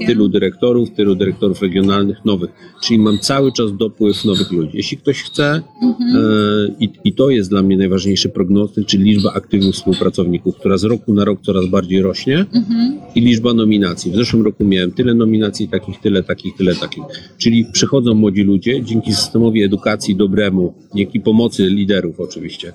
e, 0.00 0.06
tylu 0.06 0.28
dyrektorów, 0.28 0.90
tylu 0.90 1.14
dyrektorów 1.14 1.62
regionalnych 1.62 2.24
nowych. 2.24 2.50
Czyli 2.82 2.98
mam 2.98 3.18
cały 3.18 3.52
czas 3.52 3.76
dopływ 3.76 4.24
nowych 4.24 4.52
ludzi. 4.52 4.70
Jeśli 4.74 4.96
ktoś 4.96 5.22
chce, 5.22 5.62
Mhm. 5.82 6.16
e, 6.16 6.74
i, 6.80 6.90
i 7.04 7.12
to 7.12 7.30
jest 7.30 7.50
dla 7.50 7.62
mnie 7.62 7.76
najważniejszy 7.76 8.28
prognostyk, 8.28 8.86
czyli 8.86 9.04
liczba 9.04 9.32
aktywnych 9.32 9.74
współpracowników, 9.74 10.56
która 10.56 10.78
z 10.78 10.84
roku 10.84 11.14
na 11.14 11.24
rok 11.24 11.40
coraz 11.42 11.66
bardziej 11.66 12.02
rośnie 12.02 12.38
Mhm. 12.54 12.98
i 13.14 13.20
liczba 13.20 13.54
nominacji. 13.54 14.12
W 14.12 14.16
zeszłym 14.16 14.42
roku 14.42 14.64
miałem 14.64 14.90
tyle 14.92 15.14
nominacji, 15.14 15.68
takich, 15.68 16.00
tyle, 16.00 16.22
takich, 16.22 16.56
tyle, 16.56 16.74
takich. 16.74 17.04
Czyli 17.38 17.66
przychodzą 17.72 18.14
młodzi 18.14 18.42
ludzie 18.42 18.82
dzięki 18.84 19.12
systemowi 19.12 19.62
edukacji 19.62 20.16
dobremu, 20.16 20.74
dzięki 20.94 21.20
pomocy 21.20 21.66
liderów 21.70 22.20
oczywiście, 22.20 22.72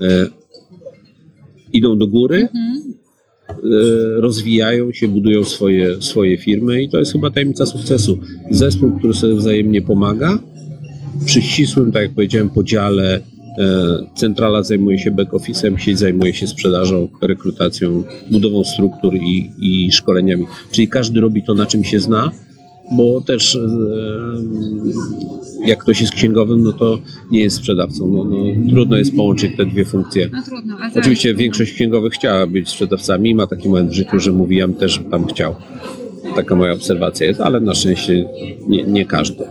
e, 0.00 0.26
idą 1.72 1.98
do 1.98 2.06
góry, 2.06 2.36
Mhm. 2.54 2.93
E, 3.48 3.54
rozwijają 4.20 4.92
się, 4.92 5.08
budują 5.08 5.44
swoje, 5.44 6.02
swoje 6.02 6.38
firmy 6.38 6.82
i 6.82 6.88
to 6.88 6.98
jest 6.98 7.12
chyba 7.12 7.30
tajemnica 7.30 7.66
sukcesu. 7.66 8.18
Zespół, 8.50 8.98
który 8.98 9.14
sobie 9.14 9.34
wzajemnie 9.34 9.82
pomaga, 9.82 10.38
przy 11.24 11.42
ścisłym, 11.42 11.92
tak 11.92 12.02
jak 12.02 12.12
powiedziałem, 12.12 12.50
podziale 12.50 13.14
e, 13.14 13.20
centrala 14.14 14.62
zajmuje 14.62 14.98
się 14.98 15.10
back-office'em, 15.10 15.76
sieć 15.76 15.98
zajmuje 15.98 16.34
się 16.34 16.46
sprzedażą, 16.46 17.08
rekrutacją, 17.22 18.02
budową 18.30 18.64
struktur 18.64 19.14
i, 19.14 19.50
i 19.58 19.92
szkoleniami. 19.92 20.46
Czyli 20.70 20.88
każdy 20.88 21.20
robi 21.20 21.42
to, 21.42 21.54
na 21.54 21.66
czym 21.66 21.84
się 21.84 22.00
zna, 22.00 22.30
bo 22.92 23.20
też 23.20 23.56
e, 23.56 23.60
jak 25.66 25.78
ktoś 25.78 26.00
jest 26.00 26.12
księgowym, 26.12 26.64
no 26.64 26.72
to 26.72 26.98
nie 27.30 27.40
jest 27.40 27.56
sprzedawcą. 27.56 28.08
No, 28.08 28.24
no, 28.24 28.70
trudno 28.70 28.96
jest 28.96 29.16
połączyć 29.16 29.56
te 29.56 29.66
dwie 29.66 29.84
funkcje. 29.84 30.30
No 30.32 30.42
trudno. 30.42 30.76
A 30.80 30.98
Oczywiście 30.98 31.34
większość 31.34 31.72
księgowych 31.72 32.12
chciała 32.12 32.46
być 32.46 32.68
sprzedawcami 32.68 33.30
i 33.30 33.34
ma 33.34 33.46
taki 33.46 33.68
moment 33.68 33.90
w 33.90 33.94
życiu, 33.94 34.20
że 34.20 34.32
mówi, 34.32 34.56
ja 34.56 34.68
też 34.68 35.00
tam 35.10 35.26
chciał. 35.26 35.54
Taka 36.36 36.56
moja 36.56 36.72
obserwacja 36.72 37.26
jest, 37.26 37.40
ale 37.40 37.60
na 37.60 37.74
szczęście 37.74 38.28
nie, 38.68 38.82
nie 38.84 39.06
każdy. 39.06 39.44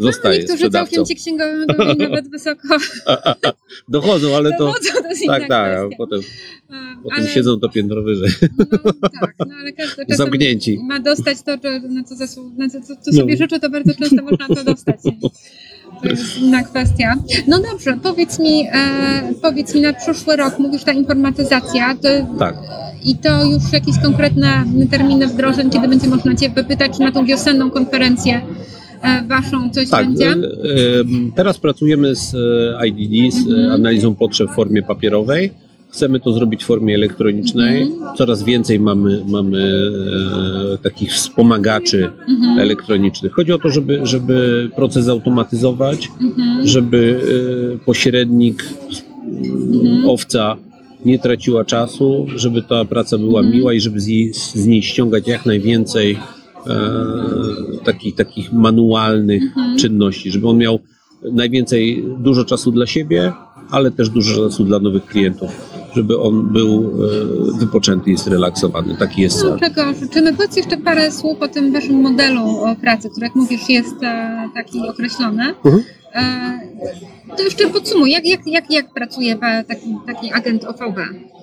Zostaje 0.00 0.38
Niektórzy 0.38 0.58
sprzedawcą. 0.58 0.90
całkiem 0.96 1.04
ci 1.06 1.14
księgowi 1.22 1.66
nawet 1.98 2.28
wysoko 2.30 2.68
Dochodzą, 3.88 4.36
ale 4.36 4.50
to... 4.52 4.58
dochodzą, 4.58 4.90
to 5.02 5.08
jest 5.08 5.22
Tak, 5.26 5.48
tak, 5.48 5.78
a 5.78 5.96
potem, 5.98 6.20
E, 6.20 6.74
potem 7.02 7.18
ale- 7.18 7.28
siedzą 7.28 7.60
to 7.60 7.68
piętro 7.68 8.02
wyżej. 8.02 8.30
No, 8.58 8.92
tak, 9.20 9.34
no 9.38 9.54
ale 9.60 9.72
każdy 9.72 10.02
czasem 10.06 10.16
Zamknięci. 10.16 10.78
ma 10.82 11.00
dostać 11.00 11.42
to, 11.42 11.56
na 11.88 12.04
co, 12.04 12.14
zasłu- 12.14 12.56
na 12.58 12.68
co, 12.68 12.80
co, 12.80 12.86
co 12.96 13.10
No. 13.12 13.18
sobie 13.20 13.36
życzy, 13.36 13.60
to 13.60 13.70
bardzo 13.70 13.94
często 13.94 14.22
można 14.22 14.46
to 14.48 14.64
dostać. 14.64 14.96
To 16.02 16.08
jest 16.08 16.38
inna 16.38 16.62
kwestia. 16.62 17.14
No 17.46 17.58
dobrze, 17.72 17.98
powiedz 18.02 18.38
mi, 18.38 18.66
e, 18.72 19.32
powiedz 19.42 19.74
mi 19.74 19.80
na 19.80 19.92
przyszły 19.92 20.36
rok, 20.36 20.58
mówisz 20.58 20.84
ta 20.84 20.92
informatyzacja, 20.92 21.94
to, 21.94 22.08
Tak. 22.38 22.54
i 23.04 23.16
to 23.16 23.44
już 23.44 23.72
jakieś 23.72 23.98
konkretne 24.02 24.64
terminy 24.90 25.26
wdrożeń, 25.26 25.70
kiedy 25.70 25.88
będzie 25.88 26.08
można 26.08 26.34
Cię 26.34 26.50
wypytać, 26.50 26.98
na 26.98 27.12
tą 27.12 27.24
wiosenną 27.26 27.70
konferencję 27.70 28.40
Waszą 29.28 29.70
coś 29.70 29.88
Tak, 29.90 30.06
będzie? 30.06 30.26
e, 30.30 30.34
e, 30.34 30.36
teraz 31.34 31.58
pracujemy 31.58 32.16
z 32.16 32.34
e, 32.34 32.88
IDD, 32.88 33.34
z 33.34 33.38
Mhm. 33.46 33.70
e, 33.70 33.72
analizą 33.72 34.14
potrzeb 34.14 34.50
w 34.50 34.54
formie 34.54 34.82
papierowej. 34.82 35.50
Chcemy 35.90 36.20
to 36.20 36.32
zrobić 36.32 36.62
w 36.64 36.66
formie 36.66 36.94
elektronicznej. 36.94 37.82
Mhm. 37.82 38.16
Coraz 38.16 38.42
więcej 38.42 38.80
mamy, 38.80 39.24
mamy 39.28 39.82
e, 40.74 40.78
takich 40.78 41.12
wspomagaczy 41.12 42.10
Mhm. 42.28 42.58
elektronicznych. 42.58 43.32
Chodzi 43.32 43.52
o 43.52 43.58
to, 43.58 43.70
żeby, 43.70 44.00
żeby 44.02 44.70
proces 44.76 45.04
zautomatyzować, 45.04 46.08
Mhm. 46.20 46.66
żeby 46.66 47.20
e, 47.74 47.84
pośrednik, 47.84 48.64
Mhm. 49.28 49.96
m, 49.96 50.08
owca 50.08 50.56
nie 51.04 51.18
traciła 51.18 51.64
czasu, 51.64 52.26
żeby 52.36 52.62
ta 52.62 52.84
praca 52.84 53.18
była 53.18 53.40
Mhm. 53.40 53.56
miła 53.58 53.72
i 53.72 53.80
żeby 53.80 54.00
z, 54.00 54.06
jej, 54.06 54.34
z 54.34 54.66
niej 54.66 54.82
ściągać 54.82 55.28
jak 55.28 55.46
najwięcej 55.46 56.18
e, 56.66 57.84
takich, 57.84 58.14
takich 58.14 58.52
manualnych 58.52 59.42
Mhm. 59.42 59.78
czynności, 59.78 60.30
żeby 60.30 60.48
on 60.48 60.58
miał 60.58 60.78
najwięcej, 61.32 62.04
dużo 62.18 62.44
czasu 62.44 62.70
dla 62.72 62.86
siebie, 62.86 63.32
ale 63.70 63.90
też 63.90 64.08
dużo 64.10 64.48
czasu 64.48 64.64
dla 64.64 64.78
nowych 64.78 65.06
klientów, 65.06 65.50
żeby 65.96 66.18
on 66.20 66.48
był 66.52 66.92
e, 67.54 67.58
wypoczęty 67.58 68.10
i 68.10 68.16
zrelaksowany. 68.16 68.96
Taki 68.96 69.22
jest 69.22 69.44
No, 69.44 69.50
cel. 69.50 69.58
czego 69.60 69.82
życzymy? 70.00 70.32
Powiedz 70.34 70.56
jeszcze 70.56 70.76
parę 70.76 71.12
słów 71.12 71.42
o 71.42 71.48
tym 71.48 71.72
waszym 71.72 72.00
modelu 72.00 72.66
e, 72.66 72.76
pracy, 72.76 73.10
który 73.10 73.26
jak 73.26 73.34
mówisz 73.34 73.68
jest 73.68 74.02
e, 74.02 74.48
taki 74.54 74.88
określony. 74.88 75.42
Mhm. 75.64 75.82
E, 76.14 76.60
to 77.36 77.42
jeszcze 77.42 77.66
podsumuj, 77.70 78.10
jak, 78.10 78.26
jak, 78.26 78.40
jak, 78.46 78.70
jak 78.70 78.92
pracuje 78.94 79.36
taki, 79.68 79.96
taki 80.06 80.32
agent 80.32 80.64
OVB? 80.64 80.98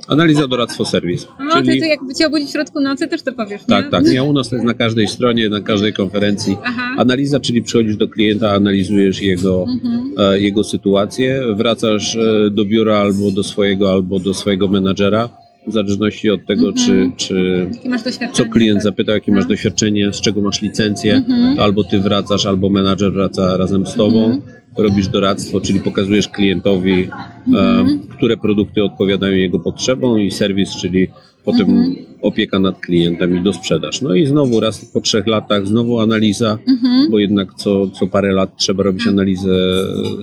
Analiza, 0.08 0.48
doradztwo, 0.48 0.86
serwis. 0.86 1.28
No, 1.40 1.56
Czyli, 1.56 1.68
ty, 1.74 1.80
ty 1.82 1.88
jakby 1.88 2.14
cię 2.14 2.28
obudzić 2.28 2.50
w 2.50 2.52
środku 2.52 2.80
nocy, 2.80 3.08
też 3.08 3.22
to 3.22 3.34
powiesz, 3.34 3.62
nie? 3.62 3.68
tak, 3.68 3.92
tak. 3.92 4.08
Ja 4.08 4.24
u 4.24 4.34
nas 4.34 4.50
to 4.50 4.56
jest 4.56 4.66
na 4.68 4.74
każdej 4.74 5.08
stronie, 5.08 5.50
na 5.50 5.62
każdej 5.62 5.94
konferencji. 5.94 6.58
Aha. 6.64 6.96
Analiza, 6.98 7.40
czyli 7.40 7.62
przychodzisz 7.64 7.98
do 7.98 8.08
klienta, 8.08 8.52
analizujesz 8.52 9.22
jego, 9.22 9.66
Mhm. 9.70 10.12
e, 10.18 10.40
jego 10.40 10.64
sytuację, 10.64 11.42
wracasz 11.56 12.16
e, 12.16 12.50
do 12.52 12.66
biura 12.66 12.98
albo 12.98 13.32
do 13.32 13.44
swojego, 13.44 13.92
albo 13.92 14.20
do 14.20 14.34
swojego 14.34 14.68
menadżera, 14.68 15.30
w 15.68 15.72
zależności 15.74 16.30
od 16.30 16.46
tego, 16.46 16.68
Mhm. 16.68 16.76
czy, 16.86 17.12
czy 17.18 17.68
masz 17.90 18.02
co 18.34 18.46
klient 18.46 18.78
tak? 18.78 18.84
zapytał, 18.84 19.16
jakie 19.16 19.32
masz 19.32 19.44
No. 19.44 19.50
doświadczenie, 19.50 20.14
z 20.14 20.22
czego 20.22 20.42
masz 20.42 20.62
licencję, 20.62 21.16
Mhm. 21.16 21.60
albo 21.60 21.84
ty 21.84 22.00
wracasz, 22.00 22.46
albo 22.46 22.70
menadżer 22.70 23.14
wraca 23.14 23.58
razem 23.58 23.86
z 23.88 23.94
tobą, 23.94 24.24
Mhm. 24.26 24.42
robisz 24.78 25.08
doradztwo, 25.08 25.62
czyli 25.62 25.80
pokazujesz 25.80 26.28
klientowi, 26.28 27.10
Mhm. 27.48 27.88
e, 27.88 28.16
które 28.18 28.38
produkty 28.38 28.84
odpowiadają 28.84 29.36
jego 29.36 29.60
potrzebom 29.60 30.20
i 30.20 30.32
serwis, 30.32 30.70
czyli 30.82 31.08
potem 31.46 31.62
Mhm. 31.70 31.96
opieka 32.22 32.60
nad 32.60 32.80
klientem 32.80 33.38
i 33.38 33.44
dosprzedaż. 33.44 34.02
No 34.02 34.14
i 34.16 34.26
znowu 34.26 34.60
raz 34.60 34.86
po 34.86 35.02
trzech 35.02 35.28
latach, 35.28 35.68
znowu 35.68 36.00
analiza, 36.00 36.58
Mhm. 36.68 37.12
bo 37.12 37.20
jednak 37.20 37.54
co, 37.54 37.88
co 37.90 38.08
parę 38.08 38.34
lat 38.34 38.58
trzeba 38.58 38.84
robić 38.84 39.08
analizę 39.08 39.50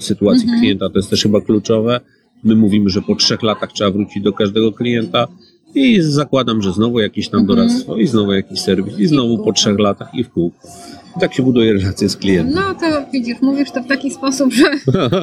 sytuacji 0.00 0.42
Mhm. 0.44 0.60
klienta, 0.60 0.88
to 0.90 0.98
jest 0.98 1.10
też 1.10 1.22
chyba 1.22 1.40
kluczowe. 1.40 2.00
My 2.44 2.54
mówimy, 2.56 2.90
że 2.90 3.02
po 3.02 3.14
trzech 3.14 3.42
latach 3.42 3.72
trzeba 3.72 3.90
wrócić 3.90 4.22
do 4.22 4.32
każdego 4.32 4.72
klienta 4.72 5.26
i 5.74 6.00
zakładam, 6.00 6.62
że 6.62 6.72
znowu 6.72 7.00
jakieś 7.00 7.28
tam 7.28 7.40
Mhm. 7.40 7.58
doradztwo 7.58 7.96
i 7.96 8.06
znowu 8.06 8.32
jakiś 8.32 8.60
serwis 8.60 8.98
i 8.98 9.06
znowu 9.06 9.44
po 9.44 9.52
trzech 9.52 9.78
latach 9.78 10.14
i 10.14 10.24
w 10.24 10.30
kółko. 10.30 10.68
I 11.16 11.20
tak 11.20 11.34
się 11.34 11.42
buduje 11.42 11.72
relacja 11.72 12.08
z 12.08 12.16
klientem. 12.16 12.54
No 12.54 12.74
to 12.74 12.86
widzisz, 13.12 13.36
mówisz 13.42 13.70
to 13.70 13.82
w 13.82 13.86
taki 13.86 14.10
sposób, 14.10 14.52
że 14.52 14.64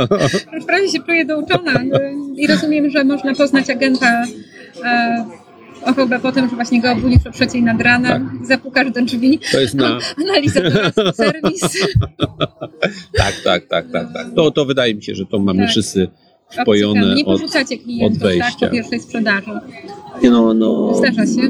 prawie 0.68 0.90
się 0.90 1.00
czuję 1.06 1.26
douczona 1.26 1.74
i 2.36 2.48
rozumiem, 2.48 2.90
że 2.90 3.04
można 3.04 3.36
poznać 3.36 3.70
agenta 3.70 4.24
e, 4.86 5.26
po 6.22 6.32
tym, 6.32 6.50
że 6.50 6.56
właśnie 6.56 6.82
go 6.82 6.92
obudzisz 6.92 7.28
o 7.28 7.32
trzeciej 7.32 7.64
nad 7.64 7.82
ranem, 7.82 8.40
zapukasz 8.44 8.92
do 8.92 9.02
drzwi, 9.02 9.40
To 9.52 9.60
jest 9.60 9.74
na... 9.74 10.00
analiza 10.26 10.60
serwis. 11.14 11.62
Tak, 13.18 13.34
tak, 13.44 13.66
tak, 13.68 13.92
tak, 13.92 14.14
tak. 14.14 14.28
To, 14.36 14.52
to 14.52 14.66
wydaje 14.66 14.96
mi 14.96 15.04
się, 15.04 15.16
że 15.16 15.26
to 15.26 15.40
mamy 15.40 15.60
Tak. 15.60 15.70
wszyscy. 15.70 16.08
Wpojone 16.62 17.16
Nie 17.16 17.26
od... 17.26 17.40
porzucacie 17.40 17.78
klientów 17.78 18.18
od 18.18 18.24
wejścia. 18.24 18.46
tak, 18.60 18.70
po 18.70 18.76
pierwszej 18.76 19.00
sprzedaży. 19.00 19.52
Nie 20.24 20.30
no, 20.30 20.54
no, 20.54 20.94
Zdarza 20.98 21.26
się. 21.26 21.50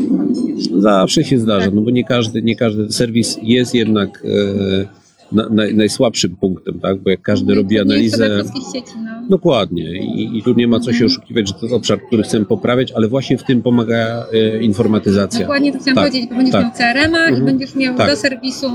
Zawsze 0.80 1.24
się 1.24 1.40
zdarza, 1.40 1.66
Tak. 1.66 1.74
no 1.74 1.82
bo 1.82 1.92
nie 1.92 2.04
każdy, 2.04 2.42
nie 2.42 2.56
każdy 2.56 2.92
serwis 2.92 3.40
jest 3.44 3.76
jednak 3.76 4.24
e, 4.26 5.36
na, 5.36 5.50
naj, 5.50 5.76
najsłabszym 5.76 6.36
punktem, 6.36 6.80
tak? 6.80 7.00
Bo 7.02 7.10
jak 7.10 7.22
każdy 7.22 7.56
robi 7.56 7.76
Nie 7.76 7.96
jest 7.96 8.18
to 8.18 8.26
analizę. 8.26 8.54
sieci, 8.74 8.92
no. 9.06 9.12
Dokładnie. 9.30 9.84
I, 10.06 10.38
I 10.38 10.44
tu 10.44 10.54
nie 10.54 10.68
ma 10.68 10.80
co 10.80 10.94
się 10.94 11.04
Mhm. 11.06 11.12
oszukiwać, 11.12 11.48
że 11.48 11.54
to 11.54 11.60
jest 11.62 11.74
obszar, 11.76 12.00
który 12.08 12.24
chcemy 12.24 12.46
poprawiać, 12.46 12.92
ale 12.92 13.08
właśnie 13.08 13.38
w 13.38 13.44
tym 13.44 13.62
pomaga 13.62 14.26
e, 14.34 14.64
informatyzacja. 14.64 15.40
Dokładnie 15.40 15.72
to 15.74 15.80
chciałam 15.80 15.96
Tak, 15.96 16.08
powiedzieć, 16.08 16.30
bo 16.30 16.36
będziesz 16.36 16.52
tak. 16.54 16.64
miał 16.64 16.72
CRM-a 16.74 17.26
i 17.26 17.30
Mhm. 17.30 17.46
będziesz 17.46 17.76
miał 17.76 17.96
Tak. 17.98 18.10
do 18.10 18.16
serwisu 18.16 18.68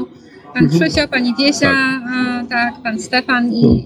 pan 0.55 0.65
Mhm. 0.65 0.81
Krzysio, 0.81 1.09
pani 1.09 1.35
Wiesia, 1.39 1.61
Tak. 1.61 2.03
a, 2.15 2.45
tak, 2.49 2.75
pan 2.83 3.01
Stefan 3.01 3.53
i, 3.53 3.62
No. 3.62 3.77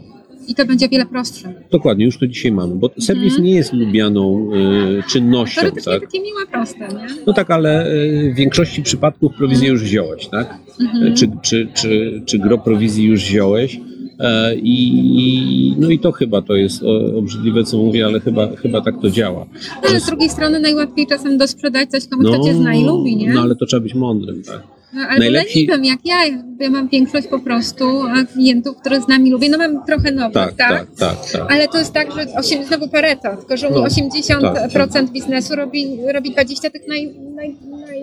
I 0.48 0.54
to 0.54 0.66
będzie 0.66 0.88
wiele 0.88 1.06
prostsze. 1.06 1.54
Dokładnie, 1.70 2.04
już 2.04 2.18
to 2.18 2.26
dzisiaj 2.26 2.52
mamy, 2.52 2.74
bo 2.74 2.90
serwis 3.00 3.24
Mhm. 3.24 3.44
nie 3.44 3.54
jest 3.54 3.72
lubianą 3.72 4.50
e, 4.98 5.02
czynnością, 5.02 5.60
Teoretycznie 5.60 5.92
tak? 5.92 6.02
takie 6.02 6.20
miłe, 6.20 6.46
proste, 6.52 6.78
nie? 6.88 7.06
No 7.26 7.32
tak, 7.32 7.50
ale 7.50 7.86
e, 7.86 8.30
w 8.32 8.34
większości 8.34 8.82
przypadków 8.82 9.34
prowizję 9.34 9.68
już 9.68 9.82
wziąłeś, 9.82 10.26
tak? 10.26 10.58
Mhm. 10.80 11.14
czy, 11.16 11.30
czy, 11.42 11.68
czy, 11.74 12.22
czy 12.26 12.38
gro 12.38 12.58
prowizji 12.58 13.04
już 13.04 13.20
wziąłeś. 13.24 13.80
E, 14.20 14.54
I, 14.56 15.74
no 15.78 15.90
i 15.90 15.98
to 15.98 16.12
chyba 16.12 16.42
to 16.42 16.56
jest 16.56 16.82
obrzydliwe, 17.16 17.64
co 17.64 17.78
mówię, 17.78 18.06
ale 18.06 18.20
chyba, 18.20 18.56
chyba 18.56 18.80
tak 18.80 19.00
to 19.02 19.10
działa. 19.10 19.46
No, 19.82 19.88
ale 19.88 20.00
z 20.00 20.06
drugiej 20.06 20.28
strony 20.28 20.60
najłatwiej 20.60 21.06
czasem 21.06 21.38
dosprzedać 21.38 21.90
coś 21.90 22.06
komuś, 22.06 22.26
kto 22.26 22.44
cię 22.44 22.54
zna 22.54 22.74
i 22.74 22.84
lubi, 22.84 23.16
nie? 23.16 23.32
no 23.32 23.40
ale 23.42 23.56
to 23.56 23.66
trzeba 23.66 23.80
być 23.82 23.94
mądrym, 23.94 24.42
tak? 24.42 24.62
No, 24.94 25.00
albo 25.08 25.24
najlepsi- 25.24 25.54
leniwym, 25.66 25.84
jak 25.84 25.98
ja. 26.04 26.16
Ja 26.60 26.70
mam 26.70 26.88
większość 26.88 27.26
po 27.26 27.38
prostu 27.38 27.84
klientów, 28.32 28.76
które 28.76 29.00
z 29.00 29.08
nami 29.08 29.30
lubię. 29.30 29.48
No 29.48 29.58
mam 29.58 29.84
trochę 29.86 30.12
nowych, 30.12 30.32
Tak, 30.34 30.54
tak? 30.56 30.70
tak, 30.70 30.86
tak, 30.98 31.30
tak. 31.32 31.52
Ale 31.52 31.68
to 31.68 31.78
jest 31.78 31.92
tak, 31.92 32.08
że 32.14 32.26
osiem, 32.38 32.64
znowu 32.64 32.88
Pareto, 32.88 33.36
tylko 33.36 33.56
że 33.56 33.70
No, 33.70 33.82
80% 33.82 35.10
biznesu 35.12 35.56
robi, 35.56 35.98
robi 36.14 36.30
20 36.30 36.70
tych 36.70 36.88
naj... 36.88 37.14
naj, 37.36 37.56
naj 37.70 37.98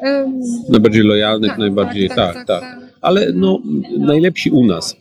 em, 0.00 0.40
Najbardziej 0.68 1.02
lojalnych, 1.02 1.50
tak, 1.50 1.58
najbardziej, 1.58 2.08
tak, 2.08 2.16
tak, 2.16 2.34
tak, 2.34 2.46
tak. 2.46 2.60
tak. 2.60 2.78
Ale 3.00 3.32
no, 3.34 3.58
najlepsi 3.98 4.50
u 4.50 4.66
nas. 4.66 4.96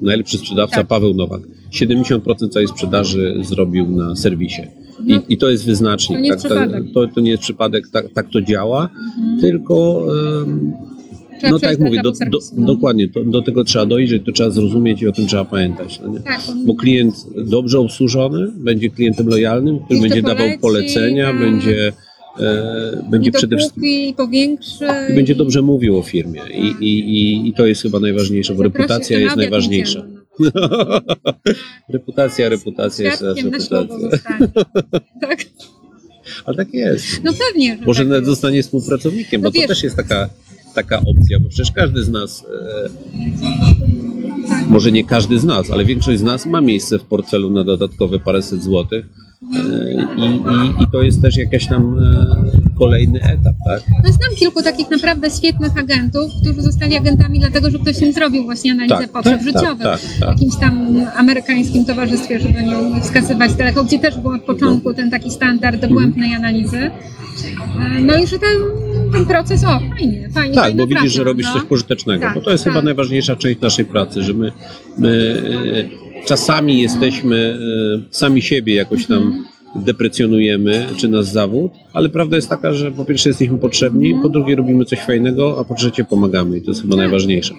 Najlepszy 0.00 0.38
sprzedawca 0.38 0.76
Tak. 0.76 0.86
Paweł 0.86 1.14
Nowak. 1.14 1.40
70% 1.72 2.48
całej 2.48 2.68
sprzedaży 2.68 3.34
zrobił 3.42 3.90
na 3.90 4.16
serwisie. 4.16 4.62
I, 5.06 5.12
No. 5.14 5.20
I 5.28 5.38
to 5.38 5.50
jest 5.50 5.66
wyznacznik. 5.66 6.18
To 6.18 6.22
nie 6.22 6.28
jest 6.28 6.42
tak, 6.42 6.52
przypadek. 6.52 6.84
to, 6.94 7.06
to 7.06 7.20
nie 7.20 7.30
jest 7.30 7.42
przypadek, 7.42 7.88
tak, 7.88 8.06
tak 8.14 8.30
to 8.30 8.40
działa, 8.42 8.88
Mhm. 9.18 9.40
tylko 9.40 10.06
Trzeba 11.38 11.50
no 11.50 11.58
tak 11.58 11.70
jak 11.70 11.80
mówię, 11.80 12.02
do, 12.02 12.12
do, 12.12 12.38
dokładnie, 12.52 13.08
to, 13.08 13.24
do 13.24 13.42
tego 13.42 13.64
trzeba 13.64 13.86
dojrzeć, 13.86 14.22
to 14.26 14.32
trzeba 14.32 14.50
zrozumieć 14.50 15.02
i 15.02 15.08
o 15.08 15.12
tym 15.12 15.26
trzeba 15.26 15.44
pamiętać. 15.44 16.00
No? 16.06 16.14
Tak, 16.24 16.40
Bo 16.66 16.74
klient 16.74 17.14
dobrze 17.36 17.78
obsłużony 17.78 18.52
będzie 18.56 18.90
klientem 18.90 19.28
lojalnym, 19.28 19.78
który 19.78 20.00
będzie 20.00 20.22
dawał 20.22 20.36
poleci, 20.36 20.60
polecenia, 20.60 21.26
tak. 21.26 21.38
będzie, 21.40 21.92
e, 22.40 23.04
będzie 23.10 23.32
przede 23.32 23.56
wszystkim 23.56 23.84
i 23.84 24.14
powiększy. 24.16 24.84
i 25.12 25.14
będzie 25.14 25.34
dobrze 25.34 25.62
mówił 25.62 25.98
o 25.98 26.02
firmie. 26.02 26.40
I, 26.54 26.84
i, 26.84 26.98
i, 26.98 27.48
i 27.48 27.52
to 27.52 27.66
jest 27.66 27.82
chyba 27.82 28.00
najważniejsze, 28.00 28.52
bo 28.54 28.58
Zaprosić 28.62 28.78
reputacja 28.80 29.18
jest 29.18 29.36
najważniejsza. 29.36 30.04
reputacja, 31.94 32.48
reputacja 32.48 33.10
reputacja. 33.10 33.84
Tak, 35.20 35.38
Ale 36.44 36.56
tak 36.56 36.74
jest. 36.74 37.06
no 37.24 37.32
pewnie, 37.48 37.76
że 37.80 37.84
Może 37.86 38.00
tak 38.00 38.08
nawet 38.08 38.22
jest. 38.22 38.30
zostanie 38.30 38.62
współpracownikiem, 38.62 39.40
No 39.42 39.48
bo 39.48 39.52
to 39.52 39.58
wiesz- 39.58 39.68
też 39.68 39.82
jest 39.82 39.96
taka, 39.96 40.28
taka 40.74 40.98
opcja, 40.98 41.40
bo 41.40 41.48
przecież 41.48 41.72
każdy 41.72 42.04
z 42.04 42.08
nas, 42.08 42.44
e, 42.44 42.88
może 44.68 44.92
nie 44.92 45.04
każdy 45.04 45.38
z 45.38 45.44
nas, 45.44 45.70
ale 45.70 45.84
większość 45.84 46.18
z 46.20 46.22
nas 46.22 46.46
ma 46.46 46.60
miejsce 46.60 46.98
w 46.98 47.02
portfelu 47.04 47.50
na 47.50 47.64
dodatkowe 47.64 48.18
paręset 48.18 48.62
złotych, 48.62 49.06
I, 49.52 50.22
i, 50.22 50.82
I 50.82 50.86
to 50.92 51.02
jest 51.02 51.22
też 51.22 51.36
jakiś 51.36 51.66
tam 51.66 51.98
e, 51.98 52.74
kolejny 52.78 53.22
etap, 53.22 53.54
tak? 53.66 53.82
No 54.04 54.12
znam 54.12 54.36
kilku 54.38 54.62
takich 54.62 54.90
naprawdę 54.90 55.30
świetnych 55.30 55.78
agentów, 55.78 56.30
którzy 56.42 56.62
zostali 56.62 56.96
agentami 56.96 57.40
dlatego, 57.40 57.70
że 57.70 57.78
ktoś 57.78 58.02
im 58.02 58.12
zrobił 58.12 58.44
właśnie 58.44 58.72
analizę 58.72 59.08
potrzeb 59.08 59.42
życiowych. 59.42 59.82
tak, 59.82 60.00
w 60.00 60.20
tak. 60.20 60.28
jakimś 60.28 60.56
tam 60.56 60.96
amerykańskim 61.16 61.84
towarzystwie, 61.84 62.40
żeby 62.40 62.62
nie 62.62 63.00
wskazywać 63.00 63.54
daleko, 63.54 63.84
gdzie 63.84 63.98
też 63.98 64.18
był 64.18 64.30
od 64.30 64.42
początku 64.42 64.94
ten 64.94 65.10
taki 65.10 65.30
standard 65.30 65.80
dogłębnej 65.80 66.34
analizy. 66.34 66.78
E, 66.78 66.90
No 68.00 68.18
i 68.18 68.26
że 68.26 68.38
ten, 68.38 68.56
ten 69.12 69.26
proces, 69.26 69.64
o 69.64 69.80
fajnie, 69.96 70.28
fajnie. 70.34 70.54
Tak, 70.54 70.76
bo 70.76 70.86
widzisz, 70.86 71.00
praca, 71.00 71.14
że 71.14 71.24
robisz 71.24 71.46
no. 71.46 71.52
coś 71.52 71.62
pożytecznego. 71.62 72.24
Tak, 72.24 72.34
bo 72.34 72.40
to 72.40 72.50
jest 72.50 72.64
tak. 72.64 72.72
chyba 72.72 72.84
najważniejsza 72.84 73.36
część 73.36 73.60
naszej 73.60 73.84
pracy, 73.84 74.22
że 74.22 74.34
my, 74.34 74.52
my 74.98 75.42
e, 76.00 76.03
czasami 76.24 76.82
jesteśmy 76.82 77.58
e, 78.00 78.02
sami 78.10 78.42
siebie 78.42 78.74
jakoś 78.74 79.06
tam 79.06 79.44
deprecjonujemy, 79.76 80.86
czy 80.96 81.08
nasz 81.08 81.24
zawód, 81.26 81.72
ale 81.92 82.08
prawda 82.08 82.36
jest 82.36 82.48
taka, 82.48 82.72
że 82.72 82.90
po 82.92 83.04
pierwsze 83.04 83.30
jesteśmy 83.30 83.58
potrzebni, 83.58 84.14
po 84.22 84.28
drugie 84.28 84.56
robimy 84.56 84.84
coś 84.84 84.98
fajnego, 84.98 85.56
a 85.60 85.64
po 85.64 85.74
trzecie 85.74 86.04
pomagamy 86.04 86.58
i 86.58 86.62
to 86.62 86.70
jest 86.70 86.82
chyba 86.82 86.92
Tak. 86.96 86.98
najważniejsze. 86.98 87.54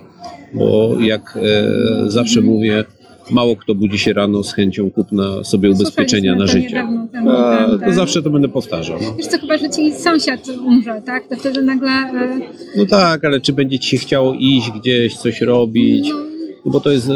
Bo 0.54 0.96
jak 1.00 1.38
e, 1.42 2.12
zawsze 2.12 2.42
mówię, 2.42 2.84
mało 3.32 3.56
kto 3.56 3.76
budzi 3.76 3.98
się 4.00 4.14
rano 4.14 4.44
z 4.44 4.54
chęcią 4.54 4.92
kupna 4.92 5.44
sobie 5.44 5.72
ubezpieczenia 5.72 6.36
na 6.36 6.48
życie. 6.48 6.70
temu, 7.12 7.32
A, 7.32 7.58
ten, 7.58 7.72
to 7.72 7.78
ten. 7.86 7.94
zawsze 7.94 8.22
to 8.24 8.30
będę 8.30 8.48
powtarzał. 8.48 8.98
No. 9.02 9.14
Wiesz 9.18 9.28
co, 9.28 9.38
chyba, 9.40 9.58
że 9.58 9.70
ci 9.70 9.94
sąsiad 9.94 10.48
umrze, 10.66 11.02
tak? 11.06 11.28
To 11.28 11.36
wtedy 11.36 11.62
nagle... 11.62 11.90
e, 11.92 12.40
no 12.78 12.86
tak, 12.86 13.26
ale 13.26 13.42
czy 13.42 13.54
będzie 13.54 13.80
ci 13.80 13.90
się 13.90 13.98
chciało 13.98 14.34
iść 14.40 14.72
gdzieś, 14.72 15.16
coś 15.18 15.42
robić? 15.42 16.10
No, 16.10 16.35
No 16.66 16.72
bo 16.72 16.80
to 16.80 16.92
jest, 16.92 17.10
e, 17.10 17.14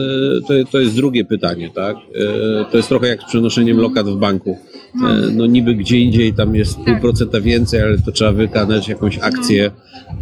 to, 0.48 0.54
to 0.72 0.80
jest 0.80 0.96
drugie 0.96 1.26
pytanie, 1.26 1.70
tak? 1.76 1.96
E, 1.98 2.66
To 2.72 2.78
jest 2.78 2.90
trochę 2.90 3.08
jak 3.08 3.22
z 3.22 3.26
przenoszeniem 3.26 3.78
lokat 3.78 4.08
w 4.08 4.16
banku. 4.16 4.58
E, 4.96 5.32
No 5.36 5.46
niby 5.46 5.76
gdzie 5.76 6.00
indziej 6.00 6.34
tam 6.34 6.56
jest 6.56 6.76
pół 6.76 6.86
Tak. 6.86 7.02
procenta 7.02 7.42
więcej, 7.42 7.82
ale 7.82 7.98
to 7.98 8.12
trzeba 8.12 8.32
wykonać 8.32 8.88
jakąś 8.88 9.18
akcję, 9.20 9.72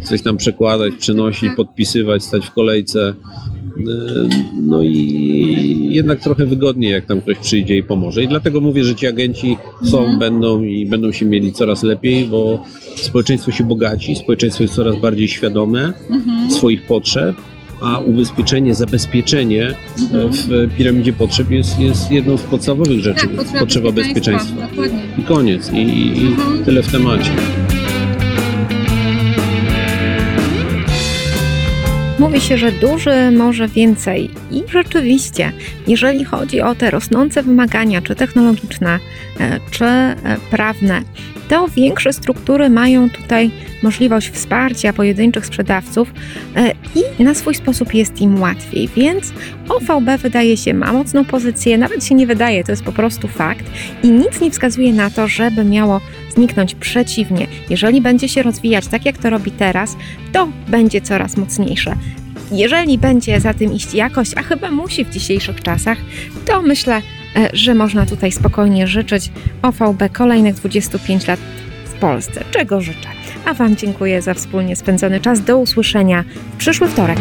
coś 0.04 0.22
tam 0.22 0.36
przekładać, 0.36 0.94
przenosić, 0.98 1.48
Tak. 1.48 1.56
podpisywać, 1.56 2.24
stać 2.24 2.46
w 2.46 2.52
kolejce. 2.52 3.14
No 4.62 4.82
i 4.82 5.88
jednak 5.90 6.20
trochę 6.20 6.46
wygodniej, 6.46 6.92
jak 6.92 7.06
tam 7.06 7.20
ktoś 7.20 7.38
przyjdzie 7.38 7.76
i 7.76 7.82
pomoże. 7.82 8.22
I 8.22 8.28
dlatego 8.28 8.60
mówię, 8.60 8.84
że 8.84 8.94
ci 8.94 9.06
agenci 9.06 9.56
są, 9.84 9.98
Mhm. 9.98 10.18
będą 10.18 10.62
i 10.62 10.86
będą 10.86 11.12
się 11.12 11.26
mieli 11.26 11.52
coraz 11.52 11.82
lepiej, 11.82 12.24
bo 12.24 12.64
społeczeństwo 12.96 13.50
się 13.52 13.64
bogaci, 13.64 14.16
społeczeństwo 14.16 14.62
jest 14.64 14.74
coraz 14.74 15.00
bardziej 15.00 15.28
świadome 15.28 15.92
mhm. 16.10 16.50
swoich 16.50 16.86
potrzeb, 16.86 17.36
a 17.80 17.98
ubezpieczenie, 17.98 18.74
zabezpieczenie 18.74 19.66
e, 19.68 19.74
w 20.30 20.74
piramidzie 20.76 21.12
potrzeb 21.12 21.50
jest, 21.50 21.80
jest 21.80 22.10
jedną 22.10 22.36
z 22.36 22.42
podstawowych 22.42 23.00
rzeczy. 23.00 23.28
Tak, 23.28 23.60
potrzeba, 23.60 23.92
bezpieczeństwa. 23.92 24.66
Dokładnie. 24.68 24.98
I 25.18 25.22
koniec. 25.22 25.72
I, 25.72 25.76
i, 25.76 26.22
i 26.22 26.26
Mhm. 26.26 26.64
tyle 26.64 26.82
w 26.82 26.92
temacie. 26.92 27.30
Mówi 32.18 32.40
się, 32.40 32.58
że 32.58 32.72
duży 32.72 33.30
może 33.30 33.68
więcej. 33.68 34.30
I 34.50 34.62
rzeczywiście, 34.72 35.52
jeżeli 35.86 36.24
chodzi 36.24 36.60
o 36.60 36.74
te 36.74 36.90
rosnące 36.90 37.42
wymagania, 37.42 38.02
czy 38.02 38.14
technologiczne, 38.14 38.98
e, 39.40 39.60
czy 39.70 39.84
e, 39.84 40.16
prawne, 40.50 41.02
to 41.48 41.68
większe 41.68 42.12
struktury 42.12 42.70
mają 42.70 43.10
tutaj 43.10 43.50
możliwość 43.82 44.30
wsparcia 44.30 44.92
pojedynczych 44.92 45.46
sprzedawców 45.46 46.12
e, 46.56 46.72
i 47.18 47.24
na 47.24 47.34
swój 47.34 47.54
sposób 47.54 47.94
jest 47.94 48.20
im 48.20 48.40
łatwiej. 48.40 48.88
Więc 48.96 49.32
OVB 49.68 50.18
wydaje 50.18 50.56
się 50.56 50.74
ma 50.74 50.92
mocną 50.92 51.24
pozycję, 51.24 51.78
nawet 51.78 52.04
się 52.04 52.14
nie 52.14 52.26
wydaje, 52.26 52.64
to 52.64 52.72
jest 52.72 52.84
po 52.84 52.92
prostu 52.92 53.28
fakt 53.28 53.64
i 54.02 54.10
nic 54.10 54.40
nie 54.40 54.50
wskazuje 54.50 54.92
na 54.92 55.10
to, 55.10 55.28
żeby 55.28 55.64
miało 55.64 56.00
zniknąć. 56.38 56.74
Przeciwnie, 56.74 57.46
jeżeli 57.70 58.00
będzie 58.00 58.28
się 58.28 58.42
rozwijać 58.42 58.86
tak, 58.86 59.04
jak 59.04 59.18
to 59.18 59.30
robi 59.30 59.50
teraz, 59.50 59.96
to 60.32 60.48
będzie 60.68 61.00
coraz 61.00 61.36
mocniejsze. 61.36 61.94
Jeżeli 62.52 62.98
będzie 62.98 63.40
za 63.40 63.54
tym 63.54 63.72
iść 63.72 63.94
jakość, 63.94 64.32
a 64.36 64.42
chyba 64.42 64.70
musi 64.70 65.04
w 65.04 65.10
dzisiejszych 65.10 65.62
czasach, 65.62 65.98
to 66.46 66.62
myślę, 66.62 67.02
e, 67.36 67.50
że 67.52 67.74
można 67.74 68.06
tutaj 68.06 68.32
spokojnie 68.32 68.86
życzyć 68.86 69.30
OVB 69.62 70.08
kolejnych 70.12 70.54
25 70.54 71.26
lat 71.26 71.40
w 71.84 71.92
Polsce, 71.92 72.44
czego 72.50 72.80
życzę. 72.80 73.08
A 73.44 73.54
Wam 73.54 73.76
dziękuję 73.76 74.22
za 74.22 74.34
wspólnie 74.34 74.76
spędzony 74.76 75.20
czas. 75.20 75.40
Do 75.40 75.58
usłyszenia 75.58 76.24
w 76.54 76.56
przyszły 76.56 76.88
wtorek. 76.88 77.18